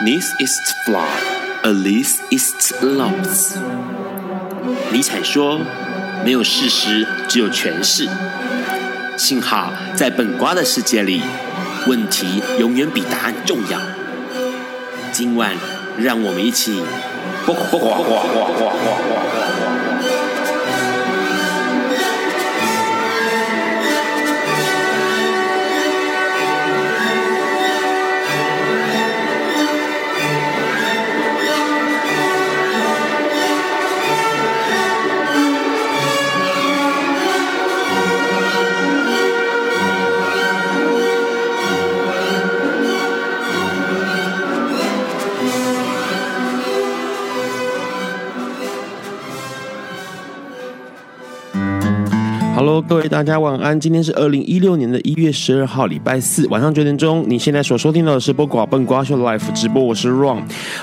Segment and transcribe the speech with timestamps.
[0.00, 0.52] This is
[0.86, 1.06] flawed,
[1.62, 3.56] at least it's loves。
[4.90, 5.60] 尼采说
[6.24, 8.08] ：“没有事实，只有诠释。”
[9.18, 11.22] 幸好在本瓜的世界里，
[11.86, 13.80] 问题永远比答案重要。
[15.12, 15.52] 今晚，
[15.98, 16.82] 让我们一起。
[52.88, 53.78] 各位大家晚安。
[53.78, 57.22] 今天是二零一六年的一月十二号，礼拜四晚上九点钟。
[57.28, 60.40] 你现在所收听到的是播瓜笨瓜秀 Live 直播，我是 Ron。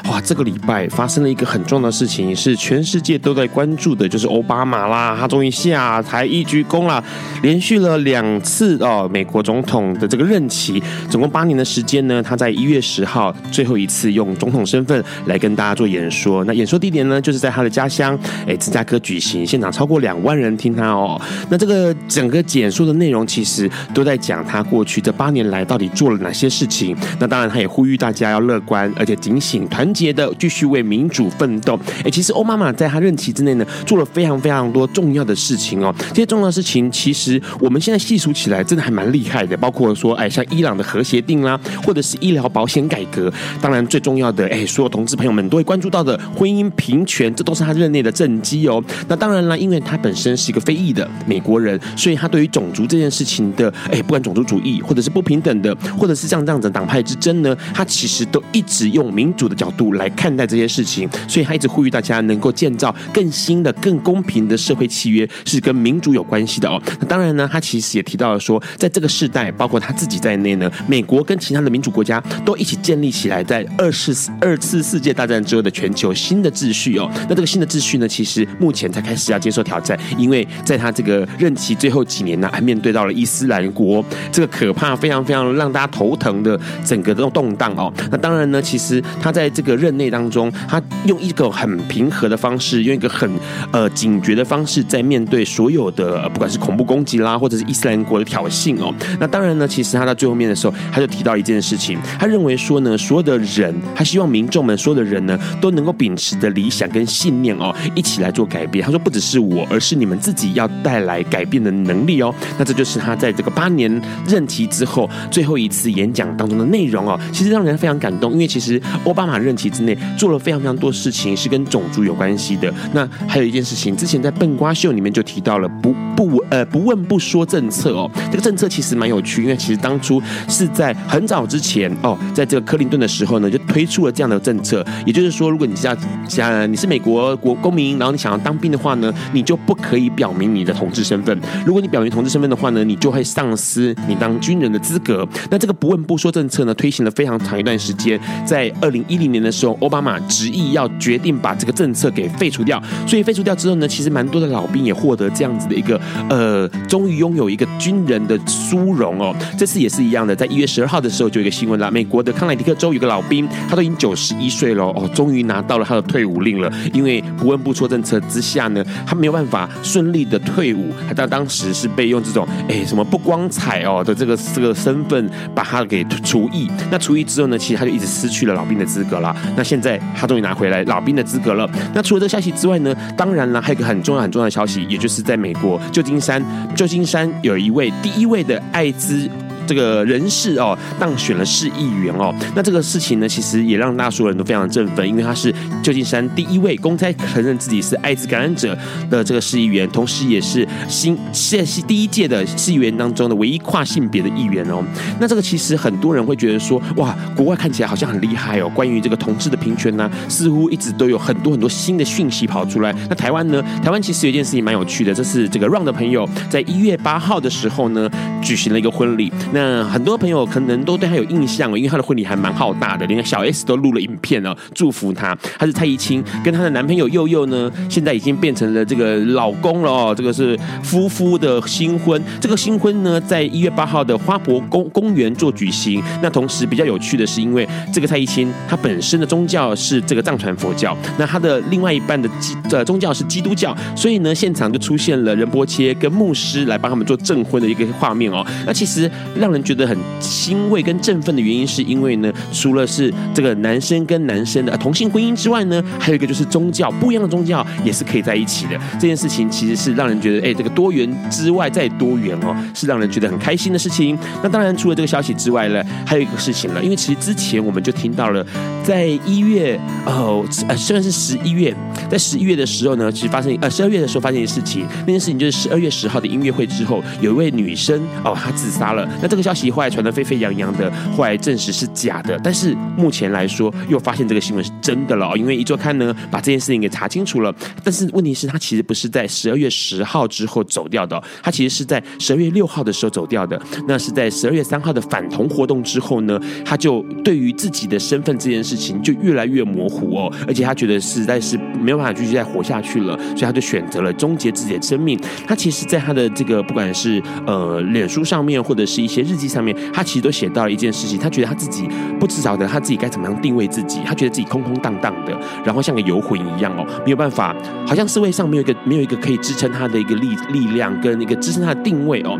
[0.08, 7.04] 哇，这个礼拜发生了一个很重要的事情，是全世界都在关注的，就是奥巴马啦，他终于下台一鞠躬啦，
[7.42, 16.44] 连续了两次哦，美国总统的这个任期，总共八年的时间呢，他在一月十号最后一次用总统身份来跟大家做演说。
[16.44, 21.20] 那演说地点呢，就是在他的家乡哎芝加哥举行，现场超过两万人听他哦。
[21.50, 26.96] 那这个整个简述的内容其实都在讲他过去这八年来到底做了哪些事情。
[27.20, 31.80] 那当然，他也呼吁大家要乐观，而且警醒、团结的继续为民主奋斗。
[32.04, 35.94] 哎，其实欧妈妈在他任期之内呢，做了非常非常多重要的事情哦。
[36.10, 39.58] 这些重要的事情，其实我们现在细数起来，真的还蛮厉害的。
[39.58, 43.32] 包括说，哎，像伊朗的核协定啦，或者是医疗保险改革。
[43.62, 48.84] 当然，最重要的，哎，所有同志朋友们都会关注到的婚姻平权，这都是他任内的政绩哦。
[49.08, 51.80] 那当然啦，因为他本身是一个非裔的美国人。
[51.96, 61.08] 所以他对于种族这件事情的，哎，不管种族主义，或者是不平等的，或者是像这样子党派之争呢，他其实都一直用民主的角度来看待这些事情。
[61.28, 66.82] 所以他一直呼吁大家能够建造更新的、更公平的社会契约，是跟民主有关系的哦。
[67.00, 77.10] 那当然呢，他其实也提到了说，在这个世代，包括他自己在内呢，美国跟其他的民主国家都一起建立起来，在二次二次世界大战之后的全球新的秩序哦。
[77.30, 81.75] 那这个新的秩序呢，其实目前才开始要接受挑战，因为在他这个任期。
[81.76, 87.92] 最后几年呢，还面对到了伊斯兰国这个可怕、非常非常让大家头疼的整个这种动荡哦。
[88.12, 93.30] 那当然呢，其实他在这个任内当中，他用一个很平和的方式，用一个很
[93.72, 98.94] 呃警觉的方式，在面对所有的不管是恐怖攻击啦，或者是伊斯兰国的挑衅哦。
[99.20, 108.84] 那当然呢，其实他在最后面的时候，他就提到一件事情，他认为说呢，所有的人，他希望民众们所有的人呢，都能够秉持的理想跟信念哦，一起来做改变。
[108.86, 111.76] 他说，不只是我，而是你们自己要带来改变的。
[111.86, 117.20] 能力哦，那这就是他在这个八年任期之后最后一次演讲当中的内容哦。
[117.32, 122.74] 其实让人非常感动，因为其实奥巴马任期之内做了非常非常多事情是跟种族有关系的。
[122.94, 128.10] 那还有一件事情，之前在笨瓜秀里面就提到了不不呃不问不说政策哦。
[128.32, 134.84] 这个政策其实蛮有趣，因为其实当初是在很早之前哦，在这个克林顿的时候呢，就推出了这样的政策。
[135.06, 135.96] 也就是说，如果你是要
[136.28, 141.38] 想你是美国国公民，然后你想要当兵的话呢，你就不可以表明你的同志身份。
[141.66, 145.28] 如果你表明同志身份的话呢，你就会丧失你当军人的资格。
[145.52, 148.20] 那这个不问不说政策呢，推行了非常长一段时间。
[148.46, 152.82] 在二零一零年的时候，奥巴马执意要决定把这个政策给废除掉。
[153.08, 156.00] 所以废除掉之后呢，其实蛮多的老兵也获得这样子的一个
[156.30, 159.36] 呃，终于拥有一个军人的殊荣哦。
[159.58, 166.72] 这次也是一样的，在一月十二号的时候就有一个新闻啦，美国的康乃狄克州有个老兵，他都已经九十一岁了哦，终于拿到了他的退伍令了。
[166.94, 171.90] 因为不问不说政策之下呢，他没有办法顺利的退伍，他到当时是。
[171.96, 179.34] 被用这种哎什么不光彩哦的这个这个身份把他给除役，那除役之后呢，其实他就一直失去了老兵的资格了。
[179.56, 181.70] 那现在他终于拿回来老兵的资格了。
[181.94, 186.44] 那除了这个消息之外呢，当然了，还有一个很重要很重要的消息，也就是在美国旧金山，
[186.76, 189.30] 旧金山有一位第一位的艾滋。
[189.68, 195.54] 这个人士哦，当选了市议员哦，那这个事情呢，其实也让大所有人都非常振奋，因为他是
[195.84, 198.78] 旧金山第一位公开承认自己是艾滋感染者
[199.10, 204.84] 的这个市议员，同时也是新现是第一届的市议员当中的唯一跨性别的议员哦。
[205.20, 212.94] 那这个其实很多人会觉得说，哇，国外看起来好像很厉害哦，关于这个同志的平权呢，似乎一直都有很多很多新的讯息跑出来。
[213.10, 213.64] 那台湾呢？
[213.84, 218.10] 台湾其实有一件事情蛮有趣的，这是这个 Ron 的朋友在一月八号的时候呢，
[218.42, 219.32] 举行了一个婚礼。
[219.56, 225.34] 那很多朋友可能都对他有印象，因为他的婚礼还蛮浩大的，连小 S 都录了影片哦，祝福他。
[225.58, 232.22] 他是蔡依清跟他的男朋友佑佑呢，现在已经变成了这个老公了哦，这个是夫妇的新婚。
[232.42, 236.04] 这个新婚呢，在一月八号的花博公公园做举行。
[236.22, 248.46] 那同时比较有趣的是，因为这个蔡依清她本身的宗教是这个藏传佛教，那她的另外一半的基呃宗教是基督教，所以呢，现场就出现了仁波切跟牧师来帮他们做证婚的一个画面哦。
[248.66, 249.10] 那其实
[249.46, 258.72] 让人觉得很欣慰跟振奋的原因，是因为呢，除了是这个男生跟男生的同性婚姻之外呢，还有一个就是宗教不一样的宗教也是可以在一起的。
[258.94, 264.18] 这件事情其实是让人觉得，哎，这个多元之外再多元哦，是让人觉得很开心的事情。
[264.42, 268.44] 那当然，除了这个消息之外呢，还有一个事情了，因为其实之前我们就听到了，
[268.84, 271.72] 在一月哦，呃，虽然是十一月，
[272.10, 279.08] 在十一月的时候呢，其实发生呃十二月的时候发生一件事情，那件事情就是十二月十号的音乐会之后，有一位女生哦，她自杀了。
[279.22, 287.54] 那这这个消息后来传得沸沸扬扬的，后来证实是假的，但是目前来说又发现这个新闻是真的了，因为一周刊呢把这件事情给查清楚了。
[287.84, 293.62] 但是问题是，他其实不是在十二月十号之后走掉的，他其实是在十二月六号的时候走掉的。
[293.90, 305.20] 那是在十二月三号的反同活动之后呢，他就对于自己的身份这件事情就越来越模糊哦，而且他觉得实在是没有办法继续再活下去了，所以他就选择了终结自己的生命。
[305.46, 311.88] 他其实，在他的这个不管是呃脸书上面，或者是一些日记上面，他其实都写到了一件事情，他觉得他自己
[312.20, 315.34] 不知道的，他自己该怎么样定位自己，他觉得自己空空荡荡的，
[315.64, 317.56] 然后像个游魂一样哦，没有办法，
[317.86, 322.40] 好像社会上没有一个没有一个可以支撑他的一个力力量跟一个支撑他的定位哦。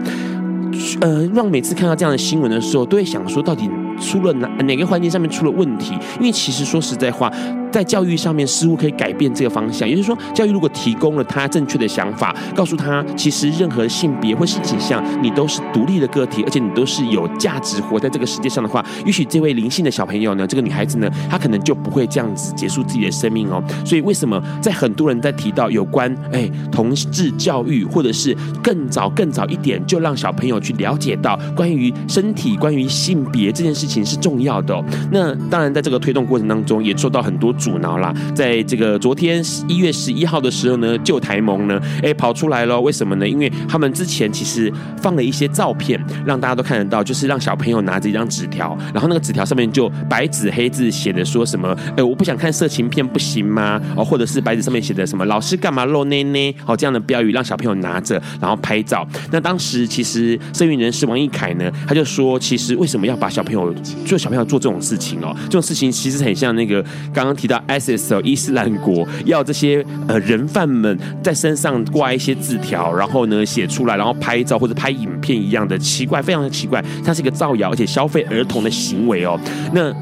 [1.02, 5.94] 呃，让每次看到这样的新闻的时候，都会想说，到底出了哪哪个环节上面出了问题？
[6.20, 7.32] 因为其实说实在话。
[7.76, 23.62] 在教育上面似乎可以改变这个方向，也就是说，教育如果提供了他正确的想法，告诉他其实任何性别或性倾向，你都是独立的个体，而且你都是有价值活在这个世界上的话，也许这位灵性的小朋友呢，这个女孩子呢，她可能就不会这样子结束自己的生命哦。
[23.84, 28.34] 所以为什么在很多人在提到有关哎同志教育，或者是
[28.64, 34.82] 更早更早一点就让小朋友去了解到关于身体、关于性别这件事情是重要的？
[35.12, 37.54] 那当然，在这个推动过程当中，也受到很多。
[37.66, 42.80] 阻挠啦，在这个昨天一月十一号的时候呢，旧台盟呢，哎，跑出来了。
[42.80, 43.28] 为什么呢？
[43.28, 44.72] 因为他们之前其实
[45.02, 53.82] 放了一些照片，让大家都看得到，就是让小朋友拿着一张纸条，然后那个纸条上面就白纸黑字写的说什么，哎，我不想看色情片，不行吗？
[53.96, 56.56] 哦，或者是白纸上面写的什么，老师干嘛露内内？
[56.68, 59.08] 哦，这样的标语让小朋友拿着，然后拍照。
[59.32, 63.74] 那当时其实社运人士王一凯呢，他就说，其实为什么要把小朋友
[64.06, 65.36] 做小朋友做这种事情哦？
[65.46, 67.55] 这种事情其实很像那个刚刚提到。
[67.68, 79.40] ISIS 伊斯兰国要这些呃人贩们在身上挂一些字条，然后呢写出来，然后拍照或者拍影片一样的奇怪，非常的奇怪，它是一个造谣而且消费儿童的行为哦。
[79.74, 79.94] 那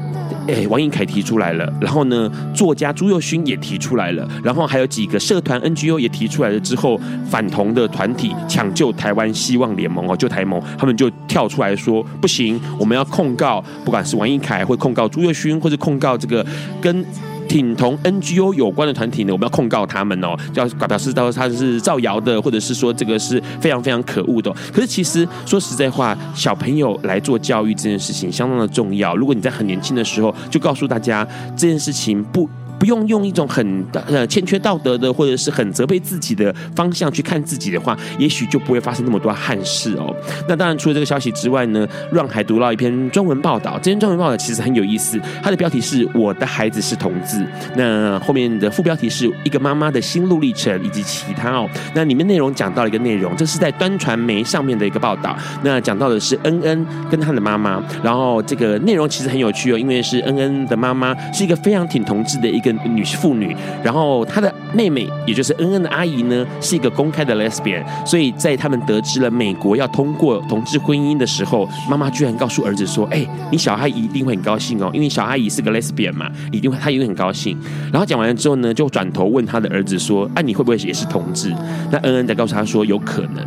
[0.46, 16.44] 诶，王英凯提出来了，然后呢，作家朱佑勋也提出来了，然后还有几个社团 NGO 也提出来了之后，反同的团体抢救台湾希望联盟哦，救台盟，他们就跳出来说不行，我们要控告，不管是王英凯会控告朱佑勋，或者控告这个
[16.80, 17.04] 跟。
[17.48, 24.52] 挺同 NGO 有关的团体呢，我们要控告他们哦，要表示到他是造谣的，或者是说这个是非常非常可恶的。
[24.72, 29.14] 可是其实说实在话，小朋友来做教育这件事情相当的重要。
[29.16, 31.26] 如果你在很年轻的时候就告诉大家
[31.56, 32.48] 这件事情不。
[32.84, 40.14] 不用用一种很呃欠缺道德的，或者是很责备自己的方向去看自己的话，也许就不会发生那么多憾事哦。
[40.46, 43.78] 那当然，除了这个消息之外呢，Ron 还读到一篇中文报道。
[43.78, 47.42] 这篇中文报道其实很有意思，它的标题是“我的孩子是同志”，
[47.74, 51.66] 那后面的副标题是一个妈妈的心路历程以及其他哦。
[51.94, 55.34] 那里面内容讲到了一个内容，这是在端传媒上面的一个报道。
[55.62, 62.73] 那讲到的是恩恩跟他的妈妈，然后这个内容其实很有趣哦，因为是恩恩的妈妈是一个非常挺同志的一个。
[62.84, 77.58] 女妇女，然后她的妹妹，也就是恩恩的阿姨呢，是一个公开的 lesbian，所以在他们得知了美国要通过同志婚姻的时候，妈妈居然告诉儿子说：“哎，你小阿姨一定会很高兴哦，因为小阿姨是个 lesbian 嘛，一定会，她一定很高兴。”
[77.92, 81.52] 然后讲完了之后呢，就转头问他的儿子说：“啊，你会不会也是同志？”
[81.90, 83.46] 那恩恩再告诉他说：“有可能。”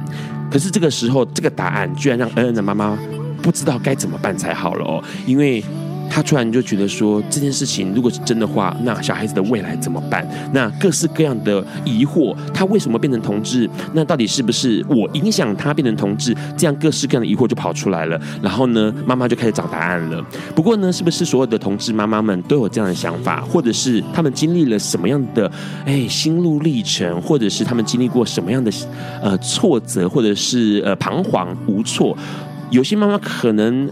[0.50, 2.98] 可是这个时候，这个答案居然让恩恩的妈妈
[3.42, 5.64] 不知道该怎么办才好了哦，因为。
[6.10, 10.28] 他突然就觉得说，这件事情如果是真的话，那小孩子的未来怎么办？
[10.54, 13.70] 那各式各样的疑惑，他为什么变成同志？
[13.94, 16.36] 那到底是不是我影响他变成同志？
[16.58, 18.20] 这样各式各样的疑惑就跑出来了。
[18.42, 20.24] 然后呢，妈妈就开始找答案了。
[20.56, 25.52] 不过呢，是不是所有的同志妈妈们都有这样的想法，或者是他们经历了什么样的
[25.86, 28.72] 哎心路历程，或者是他们经历过什么样的
[29.22, 32.18] 呃挫折，或者是呃彷徨无措？
[32.70, 33.90] 有些妈妈可能。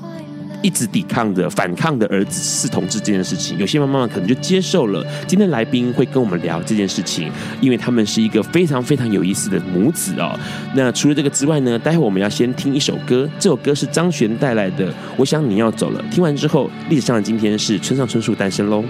[0.62, 5.06] 一直抵抗的、反抗的儿子是同志这件事情，有些妈妈可能就接受了。
[5.28, 7.32] 今天来宾会跟我们聊这件事情，
[7.62, 10.38] 因为他们是一个非常非常有意思的母子哦。
[10.76, 16.04] 那除了这个之外呢，待会我们要先听一首歌，这首歌是张悬带来的《我想你要走了》。
[16.10, 18.84] 听完之后，历史上的今天是村上春树诞生喽。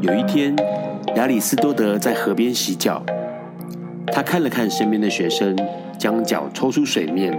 [0.00, 0.54] 有一天，
[1.16, 3.04] 亚里斯多德在河边洗脚，
[4.08, 5.56] 他看了看身边的学生，
[5.98, 7.38] 将脚抽出水面。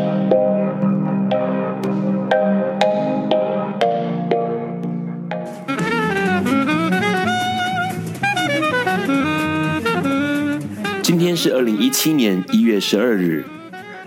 [11.21, 13.45] 今天是二零一七年一月十二日，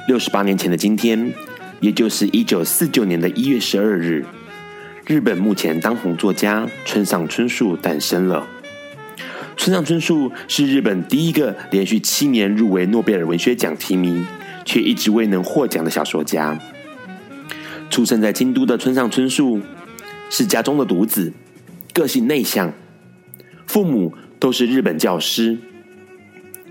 [0.09, 1.33] 六十八年前的今天，
[1.79, 4.27] 也就是一九四九年的一月十二日，
[5.07, 8.45] 日本目前当红作家村上春树诞生了。
[9.57, 14.27] 村上春树是日本第一个连续七年入围诺贝尔文学奖提名，
[14.65, 16.59] 却一直未能获奖的小说家。
[17.91, 19.61] 出生在京都的村上春树
[20.31, 21.33] 是家中的独子，
[21.93, 22.73] 个性内向，
[23.69, 25.57] 父母都是日本教师。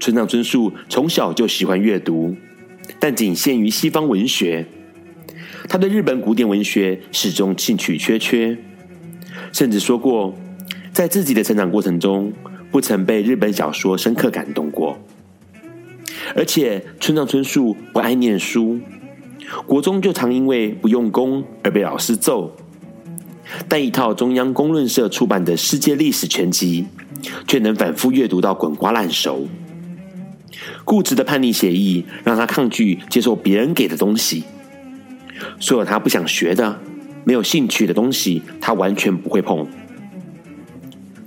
[0.04, 2.36] 村上春树从小就喜欢阅读，
[3.00, 4.66] 但仅限于西方文学。
[5.70, 8.58] 他对日本古典文学始终兴趣缺缺，
[9.54, 10.36] 甚至说过，
[10.92, 12.34] 在自己的成长过程中，
[12.70, 15.00] 不曾被日本小说深刻感动过。
[16.36, 18.82] 而且，村上春树不爱念书，
[19.66, 22.54] 国中就常因为不用功而被老师揍。
[23.70, 26.88] 但一套中央公论社出版的《世界历史全集》，
[27.48, 29.48] 却能反复阅读到滚瓜烂熟。
[30.86, 34.44] 固执的叛逆协议让他抗拒接受别人给的东西，
[35.60, 36.80] 所有他不想学的、
[37.24, 39.68] 没有兴趣的东西，他完全不会碰。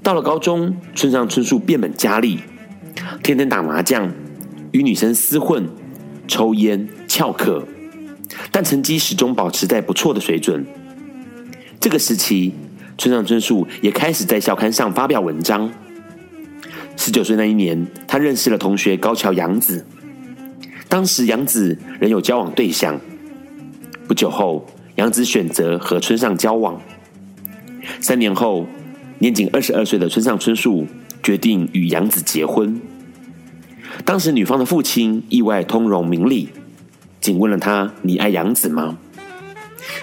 [0.03, 2.41] 到了高中，村上春树变本加厉，
[3.23, 4.13] 天天打麻将、
[4.73, 5.69] 与女生厮混、
[6.29, 7.67] 抽烟、翘课，
[8.53, 10.65] 但成绩始终保持在不错的水准。
[11.81, 12.53] 这个时期，
[12.97, 15.73] 村上春树也开始在校刊上发表文章。
[16.97, 19.87] 十九岁那一年，他认识了同学高桥洋子。
[20.89, 22.99] 当时阳子仍有交往对象。
[24.09, 26.81] 不久后，阳子选择和村上交往。
[28.01, 28.67] 三年后，
[29.19, 30.87] 年仅二十二岁的村上春树
[31.23, 32.81] 决定与阳子结婚。
[34.05, 36.49] 当时女方的父亲意外通融明理，
[37.21, 38.99] 仅问了他：“你爱阳子吗？”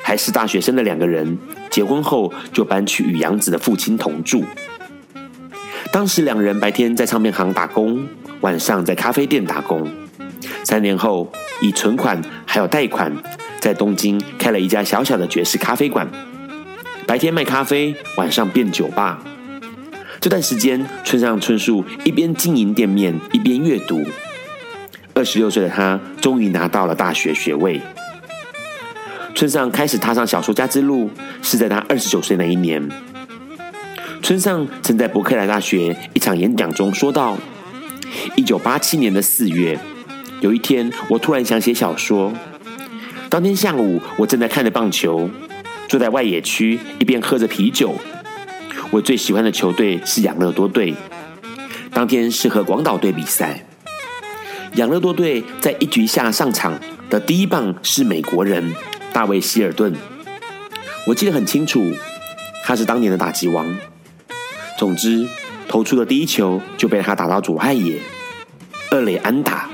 [0.04, 1.38] 还是大学生的两个人，
[1.70, 4.44] 结婚后就搬去与阳子的父亲同住。
[5.94, 8.04] 当时两人白天在唱片行打工，
[8.42, 9.88] 晚上在咖啡店打工。
[10.64, 11.32] 三年后，
[11.62, 13.14] 以存款还有贷款，
[13.60, 16.10] 在东京开了一家小小的爵士咖啡馆，
[17.06, 19.24] 白天卖咖啡，晚上变酒吧。
[20.20, 24.04] 这段时间，村上春树一边经营店面，一边阅读。
[25.14, 27.80] 二十六岁的他，终于拿到了大学学位。
[29.36, 31.12] 村上开始踏上小说家之路，
[31.44, 32.90] 是在他二十九岁那一年。
[34.24, 37.38] 村上曾在伯克莱大学一场演讲中说道
[38.38, 39.78] ：“一九八七年的四月，
[40.40, 42.32] 有一天，我突然想写小说。
[43.28, 45.30] 当天下午，我正在看着棒球，
[45.90, 47.96] 坐在外野区，一边喝着啤酒。
[48.92, 50.96] 我最喜欢的球队是养乐多队。
[51.92, 53.66] 当天是和广岛队比赛，
[54.76, 58.74] 养乐多队在一局下上场的第一棒是美国人
[59.12, 59.94] 大卫希尔顿，
[61.08, 61.92] 我记得很清楚，
[62.64, 63.68] 他是当年的打击王。”
[64.78, 65.28] 总之，
[65.68, 68.00] 投出的第一球就被他打到左外野，
[68.90, 69.70] 二垒安打。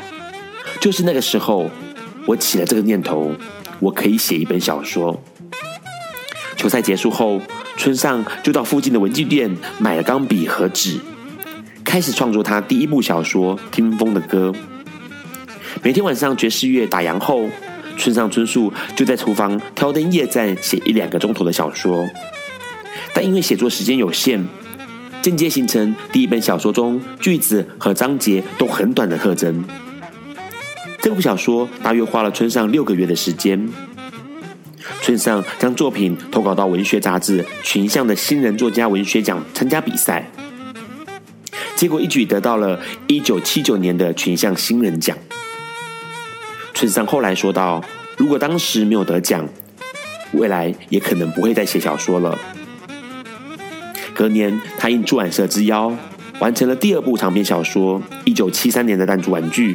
[0.79, 1.70] 就是那个时候，
[2.25, 3.34] 我起了这个念头，
[3.79, 5.22] 我可以写一本小说。
[6.58, 7.41] 球赛结束后，
[7.77, 11.00] 村上就到附近的文具店买了钢笔和纸，
[11.84, 14.53] 开始创作他第一部小说《听风的歌》。
[15.82, 17.50] 每天晚上爵士乐打烊后，
[17.98, 22.08] 村上春树就在厨房挑灯夜战，写一两个钟头的小说。
[23.13, 24.46] 但因为写作时间有限，
[25.21, 29.63] 间接形成第一本小说中句子和章节都很短的特征。
[31.01, 33.69] 这部小说大约花了村上六个月的时间。
[35.01, 40.29] 村上将作品投稿到文学杂志《群像的新人作家文学奖》参加比赛，
[41.75, 45.17] 结果一举得到了一九七九年的群像新人奖。
[46.73, 47.83] 村上后来说道
[48.17, 49.47] ：“如果当时没有得奖，
[50.33, 52.38] 未来也可能不会再写小说了。”
[54.19, 55.95] 隔年，他应出版社之邀，
[56.39, 59.73] 完成了第二部长篇小说《一九七三年的弹珠玩具》，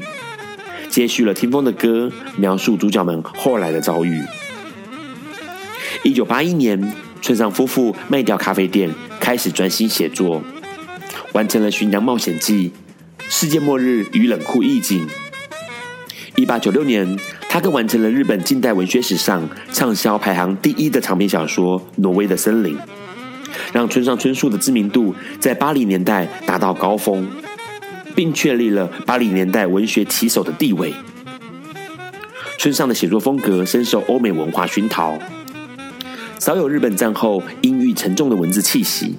[0.90, 4.22] 接续了《听风的歌》，描述主角们后来的遭遇。
[6.02, 10.42] 一九八一年，村上夫妇卖掉咖啡店，开始专心写作，
[11.32, 12.70] 完成了《寻娘冒险记》、
[13.30, 15.08] 《世界末日与冷酷异境》。
[16.36, 22.76] 一八九六年，他更完成了日本近代文学史上畅销排行第一的长篇小说《挪威的森林》。
[23.72, 27.26] 让村上春树的知名度在八零年代达到高峰，
[28.14, 30.94] 并确立了八零年代文学旗手的地位。
[32.58, 35.18] 村上的写作风格深受欧美文化熏陶，
[36.38, 39.16] 少有日本战后阴郁沉重的文字气息。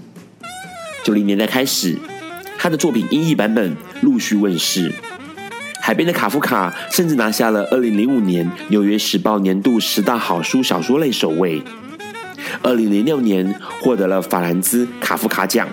[1.03, 1.95] 九零年代开始，
[2.57, 4.89] 他的作品英译版本陆续问世，
[5.79, 11.61] 《海边的卡夫卡》甚至拿下了二零零五年《纽约时报》年度十大好书小说类首位。
[12.61, 15.67] 二零零六年获得了法兰兹卡夫卡奖，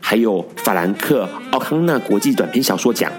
[0.00, 3.12] 还有法兰克奥康纳国际短篇小说奖。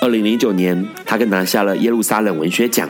[0.00, 2.88] 二零零九年，他更拿下了耶路撒冷文学奖。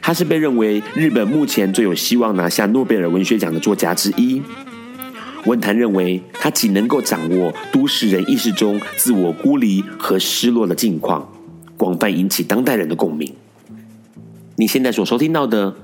[0.00, 4.42] 他是被认为日本目前最有希望拿下诺贝尔文学奖的作家之一。
[5.44, 11.30] 文坛认为他仅能够掌握都市人意识中自我孤立和失落的境况，
[11.76, 13.34] 广泛引起当代人的共鸣。
[14.56, 15.74] 你现在所收听到的。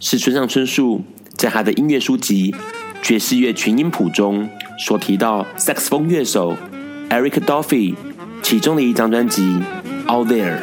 [0.00, 1.02] 是村上春树
[1.36, 2.52] 在他的音乐书籍
[3.02, 6.56] 《爵士乐群音谱》中所提到萨克斯风乐手
[7.10, 7.96] Eric Dolphy
[8.40, 9.42] 其中的一张专辑
[10.08, 10.60] 《Out There》。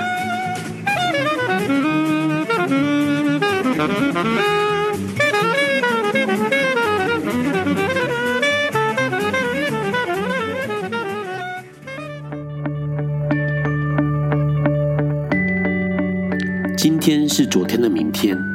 [16.78, 18.55] 今天是昨天的明天。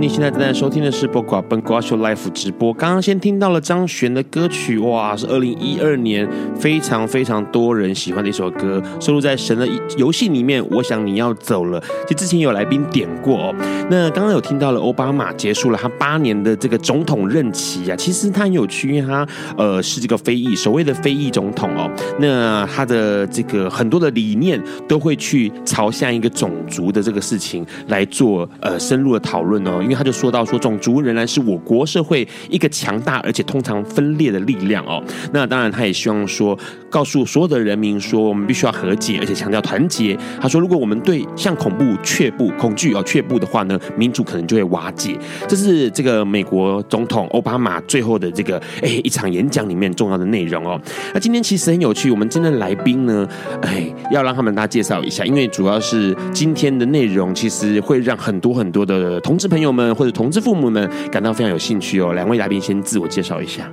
[0.00, 2.72] 你现在正在收听的是《播瓜奔瓜秀 Life》直播。
[2.72, 6.26] 刚刚先听到了张悬的歌曲，哇，是二零一二年
[6.58, 10.66] 非常非常多人喜欢的一首歌，收录在《神的游戏》里面。
[10.70, 13.54] 我想你要走了，其实之前有来宾点过哦。
[13.90, 21.90] 那刚刚有听到了奥巴马结束了他八年的这个总统任期啊，其实他很有趣，因为他呃是这个非裔，所谓的非裔总统哦。
[22.18, 24.58] 那他的这个很多的理念
[24.88, 29.82] 都会去朝向一个种族的这个事情来做呃深入的讨论哦。
[29.90, 35.02] 因为他就说到说，种族仍然是我国社会一个强大而且通常分裂的力量哦。
[35.32, 36.56] 那当然，他也希望说，
[36.88, 40.16] 告诉所有的人民说，我们必须要和解，而且强调团结。
[40.40, 45.18] 他说，如果我们对像恐怖却步、恐惧哦却步的话呢，民主可能就会瓦解。
[45.48, 50.80] 这是这个美国总统奥巴马最后的这个哎一场演讲里面重要的内容哦。
[51.12, 53.26] 那今天其实很有趣，我们今天的来宾呢，
[53.62, 59.70] 哎，要让他们大家介绍一下，因为主要是今天的内容其实会让很多很多的同志朋友。
[59.70, 62.12] 们们或者同志父母们感到非常有兴趣哦。
[62.12, 63.70] 两位来宾先自我介绍一下。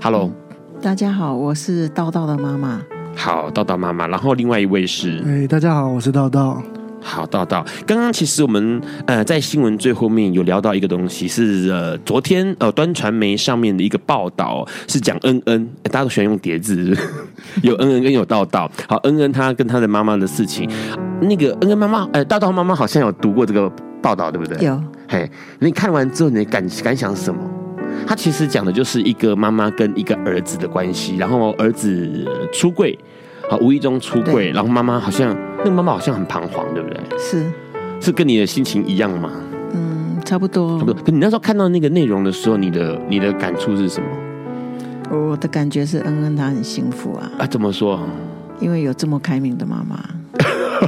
[0.00, 0.30] Hello，
[0.80, 2.80] 大家好，我是道道的妈妈。
[3.16, 4.06] 好，道道妈妈。
[4.06, 6.62] 然后另外一位是，哎，大家好，我是道道。
[7.00, 7.64] 好，道道。
[7.86, 16.96] 刚刚其实我们呃在新闻最后面有聊到一个东西，是呃昨天呃端传媒上面的一个报道，是讲恩恩，大家都喜欢用叠字，
[17.62, 18.70] 有恩恩跟有道道。
[18.86, 20.68] 好，恩恩他跟他的妈妈的事情，
[21.22, 23.70] 那个恩恩妈妈，呃，道道妈妈好像有读过这个
[24.02, 24.64] 报道，对不对？
[24.64, 24.82] 有。
[25.08, 27.40] 嘿，你看完之后，你的感感想是什么？
[28.06, 32.96] 他其实讲的就是一个妈妈跟一个儿子的关系，然后儿子出柜，
[33.50, 37.00] 啊，无意中出柜，然后妈妈好像那个妈妈好像很彷徨，对不对？
[37.18, 37.44] 是，
[38.00, 39.30] 是跟你的心情一样吗？
[39.74, 41.02] 嗯，差不多，差不多。
[41.02, 44.08] 可你那时候看到那个内容的时候，你的你的感触是什么？
[45.10, 47.28] 我的感觉是恩恩她很幸福啊。
[47.38, 47.98] 啊，怎么说？
[48.60, 49.98] 因为有这么开明的妈妈。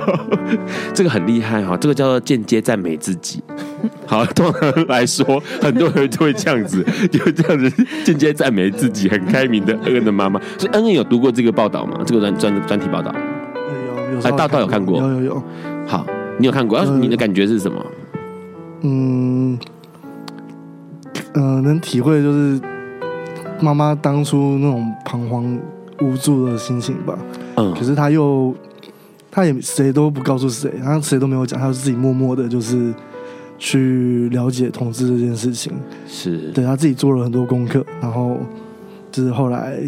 [0.94, 3.42] 这个很厉害哈，这个叫做间接赞美自己。
[4.07, 10.40] 好，通常来说，很多人都会这样子，就这样子间接赞美自己，很开明的恩恩的妈妈。
[10.59, 12.00] 所以恩恩有读过这个报道吗？
[12.07, 13.12] 这个专专专题报道？
[14.12, 15.00] 有有，哎，道道有看过？
[15.00, 15.42] 有有有。
[15.87, 16.07] 好，
[16.38, 16.85] 你有看过？
[16.85, 17.85] 你的感觉是什么？
[18.83, 19.59] 嗯，
[21.35, 22.61] 呃，能体会就是
[23.61, 25.59] 妈妈当初那种彷徨
[26.00, 27.18] 无助的心情吧。
[27.57, 28.55] 嗯，可是她又。
[29.35, 32.92] 他也谁都不告诉谁，他谁都没有讲，他就自己默默的，就是
[33.59, 35.73] 去了解同志这件事情。
[36.07, 38.37] 是，对，他自己做了很多功课，然后
[39.11, 39.83] 就是后来，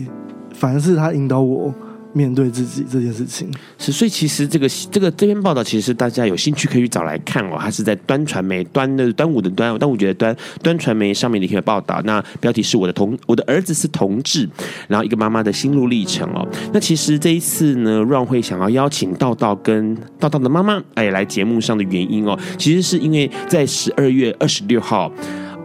[0.55, 1.75] 反正是他引导我
[2.15, 3.53] 面对自己这件事情。
[3.77, 7.59] 是，所以其实这个这个这篇报道，其实大家有兴趣可以找来看哦。
[7.61, 12.01] 它是在端传媒端的端午的端，端午节的端端传媒上面的一篇报道。
[12.05, 14.49] 那标题是我的同我的儿子是同志，
[14.89, 16.49] 然后一个妈妈的心路历程哦。
[16.73, 25.13] 那其实这一次呢，Ron 会想要邀请道道跟道道的妈妈哎来节目上的原因哦，其实是因为在十二月二十六号。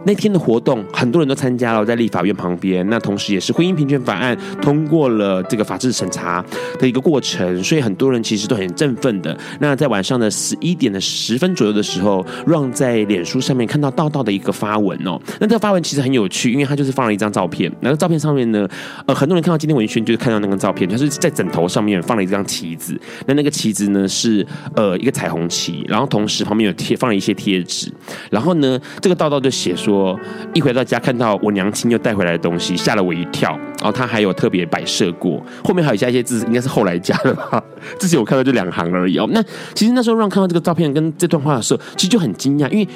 [0.04, 2.88] 那天的活动，很多人都参加了，在立法院旁边。
[2.88, 6.44] 那同时，也是婚姻平权法案通过了这个法制审查
[6.78, 9.36] 的一个过程，所以很多人其实都很振奋的。
[9.60, 15.20] 那在晚上的十一点的十分左右的时候让在脸书上面看到道道的一个发文哦。
[15.38, 17.70] 那这个发文其实很有趣，因为他就是放了一张照片。
[17.80, 18.66] 那个照片上面呢，
[19.04, 22.98] 呃，很多人看到今天文宣就是看到那个照片，就是在枕头上面放了一张旗子。
[23.26, 27.92] 那那个旗子呢是呃一个彩虹旗，然后同时旁边有贴放了一些贴纸。
[28.30, 29.89] 然后呢，这个道道就写说。
[29.90, 30.18] 说
[30.54, 33.50] 一回到家，看到我娘亲又带回来的东西，吓了我一跳。
[33.78, 37.62] 然后他还有特别摆设过，后面还有加一些字，应该是后来加的吧。
[37.98, 39.28] 之前我看到就两行而已哦。
[39.32, 39.42] 那
[39.74, 42.88] 其实那时候让看到这个照片跟这段话的时候，其实就很惊讶，因为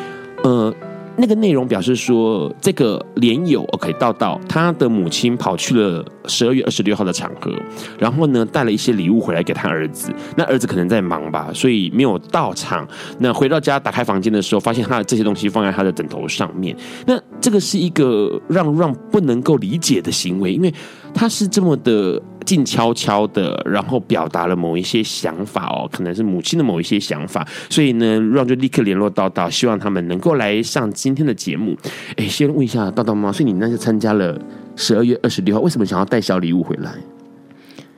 [0.43, 0.73] 呃。
[1.17, 7.53] 那个内容表示说，这个连友 OK 道道，他的母亲跑去了十二月二十六号的场合，
[7.99, 10.13] 然后呢带了一些礼物回来给他儿子。
[10.37, 12.87] 那儿子可能在忙吧，所以没有到场。
[13.19, 16.77] 那回到家打开房间的时候，发现他的这些东西放在他的枕头上面。
[17.07, 20.75] 那这个是一个让让不能够理解的行为，因为
[21.15, 22.21] 他是这么的。
[22.45, 31.75] 静悄悄的，然后表达了某一些想法哦，可能是母亲的某一些想法，所以呢，Ron 就立刻联络道道，希望他们能够来上今天的节目。
[32.19, 34.39] 哎，先问一下道道妈，所以你那就参加了
[34.77, 36.93] 十二月二十六号，为什么想要带小礼物回来？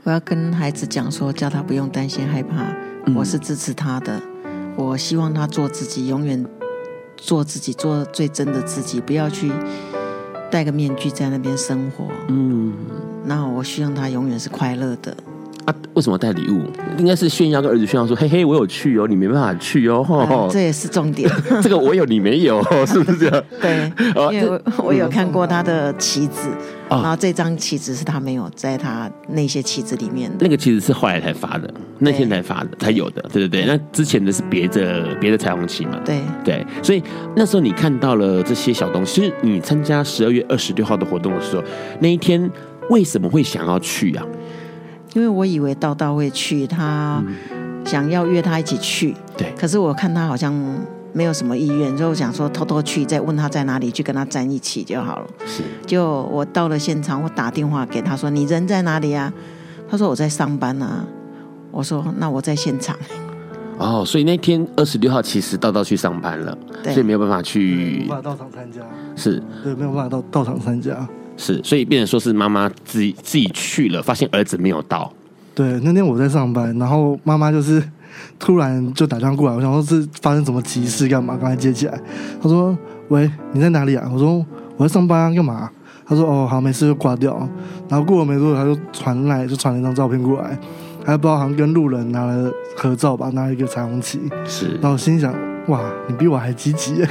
[0.04, 2.72] 我要跟孩子讲说，叫他不用担心害怕，
[3.16, 4.22] 我是支持他的，
[4.76, 6.46] 我希望他做自己，永远
[7.16, 9.50] 做自己，做最真的自己，不要去
[10.50, 12.08] 戴个面具在那边生活。
[12.28, 12.74] 嗯。
[13.24, 15.16] 那我希望他永远是快乐的。
[15.66, 16.62] 啊，为什么带礼物？
[16.96, 20.06] 应该是炫耀，跟儿子炫耀说：“嘿嘿，我有去哦，你没办法去哦。
[20.08, 21.28] 嗯”这也是重点。
[21.60, 23.44] 这个我有，你没有， 是不是这样？
[23.60, 23.92] 对，
[24.32, 26.48] 因为我，我有看过他的旗子，
[26.88, 30.36] 嗯、然后这张旗子是他没有在他那些旗子里面的。
[30.40, 33.64] 那个旗子是后来才发的，那天才发的才有的，对对对。
[33.66, 35.98] 那之前的是别的别的彩虹旗嘛？
[36.04, 36.64] 对对。
[36.80, 37.02] 所以
[37.34, 41.64] 那时候你看到了这些小东西，你参加十二月二十六号的活动的时候，
[41.98, 42.48] 那一天。
[42.88, 44.30] 为什么会想要去呀、啊？
[45.16, 47.24] 因为我以为道道会去，他
[47.86, 49.16] 想要约他一起去。
[49.34, 50.52] 对，可是我看他好像
[51.14, 55.26] 没有什么意愿，所以我想说偷偷去，再问他在哪里，去跟他站一起就好了。
[55.46, 59.32] 是，就我到了现场，我打电话给他说：“你人在哪里啊？”
[59.88, 61.02] 他说：“我在上班啊。”
[61.72, 62.94] 我说：“那我在现场。”
[63.80, 68.80] 哦，所以那天二十六号其实道道去上班了，对所以没有办法去，没办法到场参加。
[69.16, 71.08] 是对，没有办法到到场参加。
[71.36, 75.12] 是，所以变成说是妈妈自己自己去了，发现儿子没有到。
[75.54, 77.82] 对，那天我在上班，然后妈妈就是
[78.38, 81.36] 突然就打电话过来，我想说是发生什么急事干嘛？
[81.40, 81.98] 刚才接起来，
[82.42, 82.76] 她说
[83.08, 84.44] ：“喂，你在哪里啊？”我说
[84.76, 85.70] ：“我在上班啊，干嘛？”
[86.06, 87.36] 她说：“哦，好，没事就挂掉。”
[87.88, 90.58] 然后过了没多久，她就传来，就传了一张照片过来，
[91.04, 94.20] 还不知道好像跟路人拿了合照吧，拿了一个彩虹旗。
[94.44, 95.34] 是，然后我心想。
[95.68, 97.04] 哇，你比我还积极！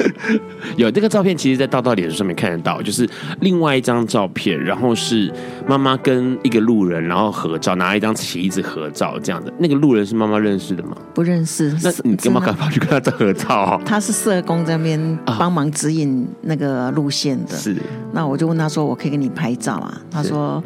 [0.76, 3.08] 有这个照片，其实，在道道脸书上面看得到，就是
[3.40, 5.32] 另外一张照片，然后是
[5.66, 9.50] 妈妈跟一个路人，然后合照，拿一张旗子合照这样的。
[9.58, 10.94] 那个路人是妈妈认识的吗？
[11.14, 11.74] 不认识。
[11.82, 13.80] 那你干嘛干嘛去跟他照合照？
[13.86, 17.56] 他是社工这边帮忙指引那个路线的。
[17.56, 17.74] 是。
[18.12, 20.62] 那我就问他说：“我可以给你拍照啊？”他说：“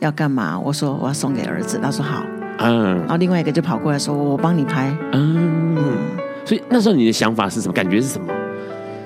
[0.00, 2.22] 要干嘛？”我说：“我要送给儿子。”他说：“好。”
[2.58, 2.98] 嗯。
[3.00, 5.76] 然后另外一个就跑过来说：“我帮你拍。”嗯。
[5.76, 5.98] 嗯
[6.50, 7.72] 所以那时候你的想法是什么？
[7.72, 8.34] 感觉是什么？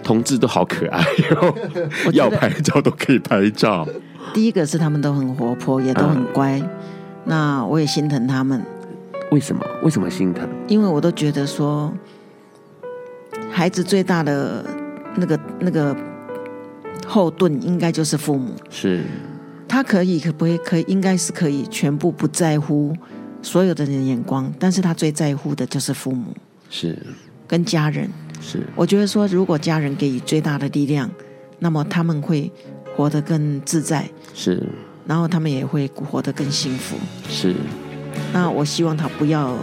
[0.03, 1.55] 同志都好可爱哟，
[2.15, 3.87] 要拍照都可以拍照。
[4.33, 6.59] 第一个是他们都很活泼，也都很乖。
[6.59, 6.71] 嗯、
[7.27, 8.65] 那我也心疼他们。
[9.31, 9.63] 为什么？
[9.83, 10.49] 为什么心疼？
[10.69, 11.93] 因为我都觉得说，
[13.51, 14.65] 孩子最大的
[15.17, 15.95] 那个那个
[17.07, 18.55] 后盾应该就是父母。
[18.71, 19.03] 是。
[19.69, 20.57] 他可以可不可以？
[20.57, 22.97] 可以应该是可以全部不在乎
[23.43, 26.35] 所有的人的眼光，但是他最在乎的就是父母。
[26.71, 26.97] 是。
[27.47, 28.11] 跟家人。
[28.41, 31.11] 是，我觉得说，如果家人给予最大的力量，
[31.59, 32.51] 那么他们会
[32.95, 34.63] 活得更自在，是，
[35.07, 36.97] 然后他们也会活得更幸福，
[37.29, 37.55] 是。
[38.33, 39.57] 那我希望他不要，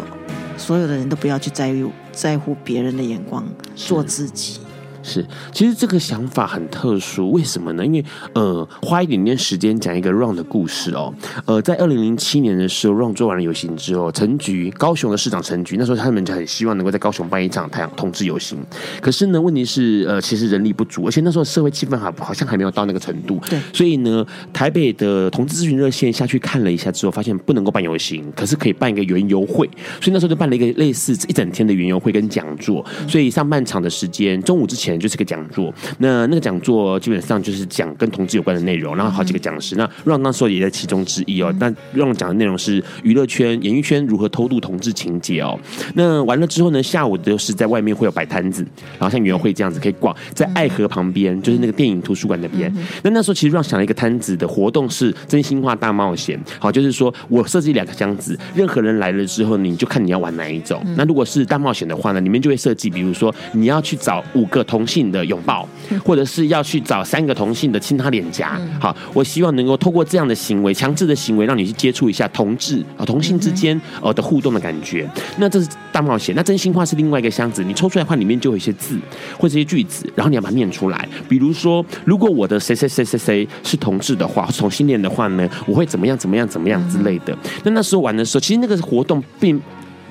[0.58, 4.60] 所有的人都不要去在意在乎别人的眼光，做自己。
[5.04, 7.86] 是，其实这个想法很特殊，为什么呢？
[7.86, 11.14] 因为呃，花一点点时间讲一个 Ron 的故事哦。
[11.46, 18.58] 呃，在二零零七年的时候，Ron 做完了游行之后，陈菊高雄的市长陈菊那时候他们就很希望能够在高雄办一场太阳同志游行，
[19.02, 23.40] 可是呢，问题是呃，其实人力不足，而且那时候社会气氛还好像还没有到那个程度。
[23.50, 32.86] 对，所以呢，台北的同志咨询热线下去看了一下之后，发现不能够办游行，可是可以办一个园游会，所以那时候就办了一个类似一整天的园游会跟讲座。
[33.08, 35.73] 所以上半场的时间，中午之前就是个讲座。
[35.97, 39.75] 那那个讲座基本上就是讲跟同志有关的内容，然后好几个讲师。
[39.75, 41.54] 那 Ron 那时候也在其中之一哦。
[41.60, 45.60] 那 Ron 讲的内容是娱乐圈、演艺圈如何偷渡同志情节哦。
[45.95, 48.63] 那完了之后呢，下午就是在外面会有摆摊子，
[48.97, 52.73] 然后像园游会这样子可以逛，在爱河旁边，就是那个电影图书馆那边。
[53.04, 60.82] 那那时候其实 Ron 想了一个摊子的活动是真心话大冒险，好，就是说我设计两个箱子，任何人来了之后，你就看你要玩哪一种。
[60.95, 65.67] 那如果是大冒险的话呢，里面就会设计，比如说你要去找五个同性的拥抱。
[66.06, 75.08] 或者是要去找三个同性的亲他脸颊，好，我希望能够透过这样的行为，强制的行为，让你去接触一下同志啊同性之间呃的互动的感觉。
[75.38, 78.98] 那这是大冒险，那真心话是另外一个箱子，你抽出来的话，里面就有一些字
[79.38, 81.08] 或者一些句子，然后你要把它念出来。
[81.28, 87.38] 比如说，如果我的谁谁谁谁谁是同志的话，同性恋的话呢，我会怎么样怎么样怎么样之类的。
[87.63, 89.62] 那那时候玩的时候，其实那个活动并。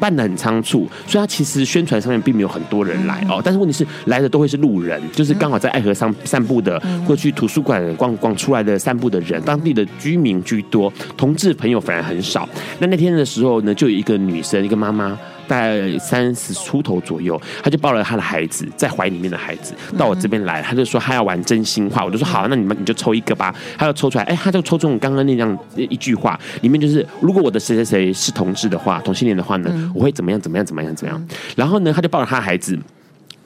[0.01, 3.41] 办得很仓促，所以他其实宣传上面并没有很多人来哦。
[3.45, 12.49] 但是问题是来的都会是路人，就是刚好在爱河上散步的，或去图书馆逛逛出来的散步的人，当地的居民居多，同志朋友反而很少。
[12.79, 15.19] 那那天的时候呢，就有一个女生，一个妈妈。
[15.51, 23.53] 在三十出头左右，他就抱了他的孩子，在怀里面的孩子到我这边来，他就说他要玩真心话，我就说好，那你们你就抽一个吧。
[23.77, 31.29] 他要抽出来，哎，他就抽中刚刚那样一句话，里面就是如果我的谁谁谁是同志的话，同性恋的话呢，我会怎么样怎么样怎么样怎么样。
[31.57, 32.79] 然后呢，他就抱着他的孩子。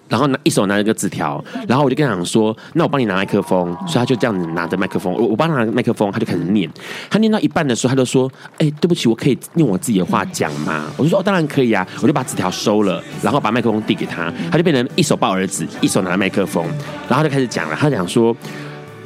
[0.09, 6.71] 然后拿一手拿着个纸条，然后我就跟他讲说：“那我帮你拿麦克风。”所以他就这样子拿着麦克风，我我帮他拿麦克风，他就开始念。
[7.11, 16.65] 他念到一半的时候，他就说：“哎，对不起，我可以用我自己的话讲吗？”我就说：“哦，当然可以啊。”我就把纸条收了，然后把麦克风递给他，他就变成一手抱儿子，一手拿麦克风，
[17.09, 17.77] 然后就开始讲了。
[17.79, 18.37] 他讲说：“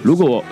[0.02, 0.44] 如果……”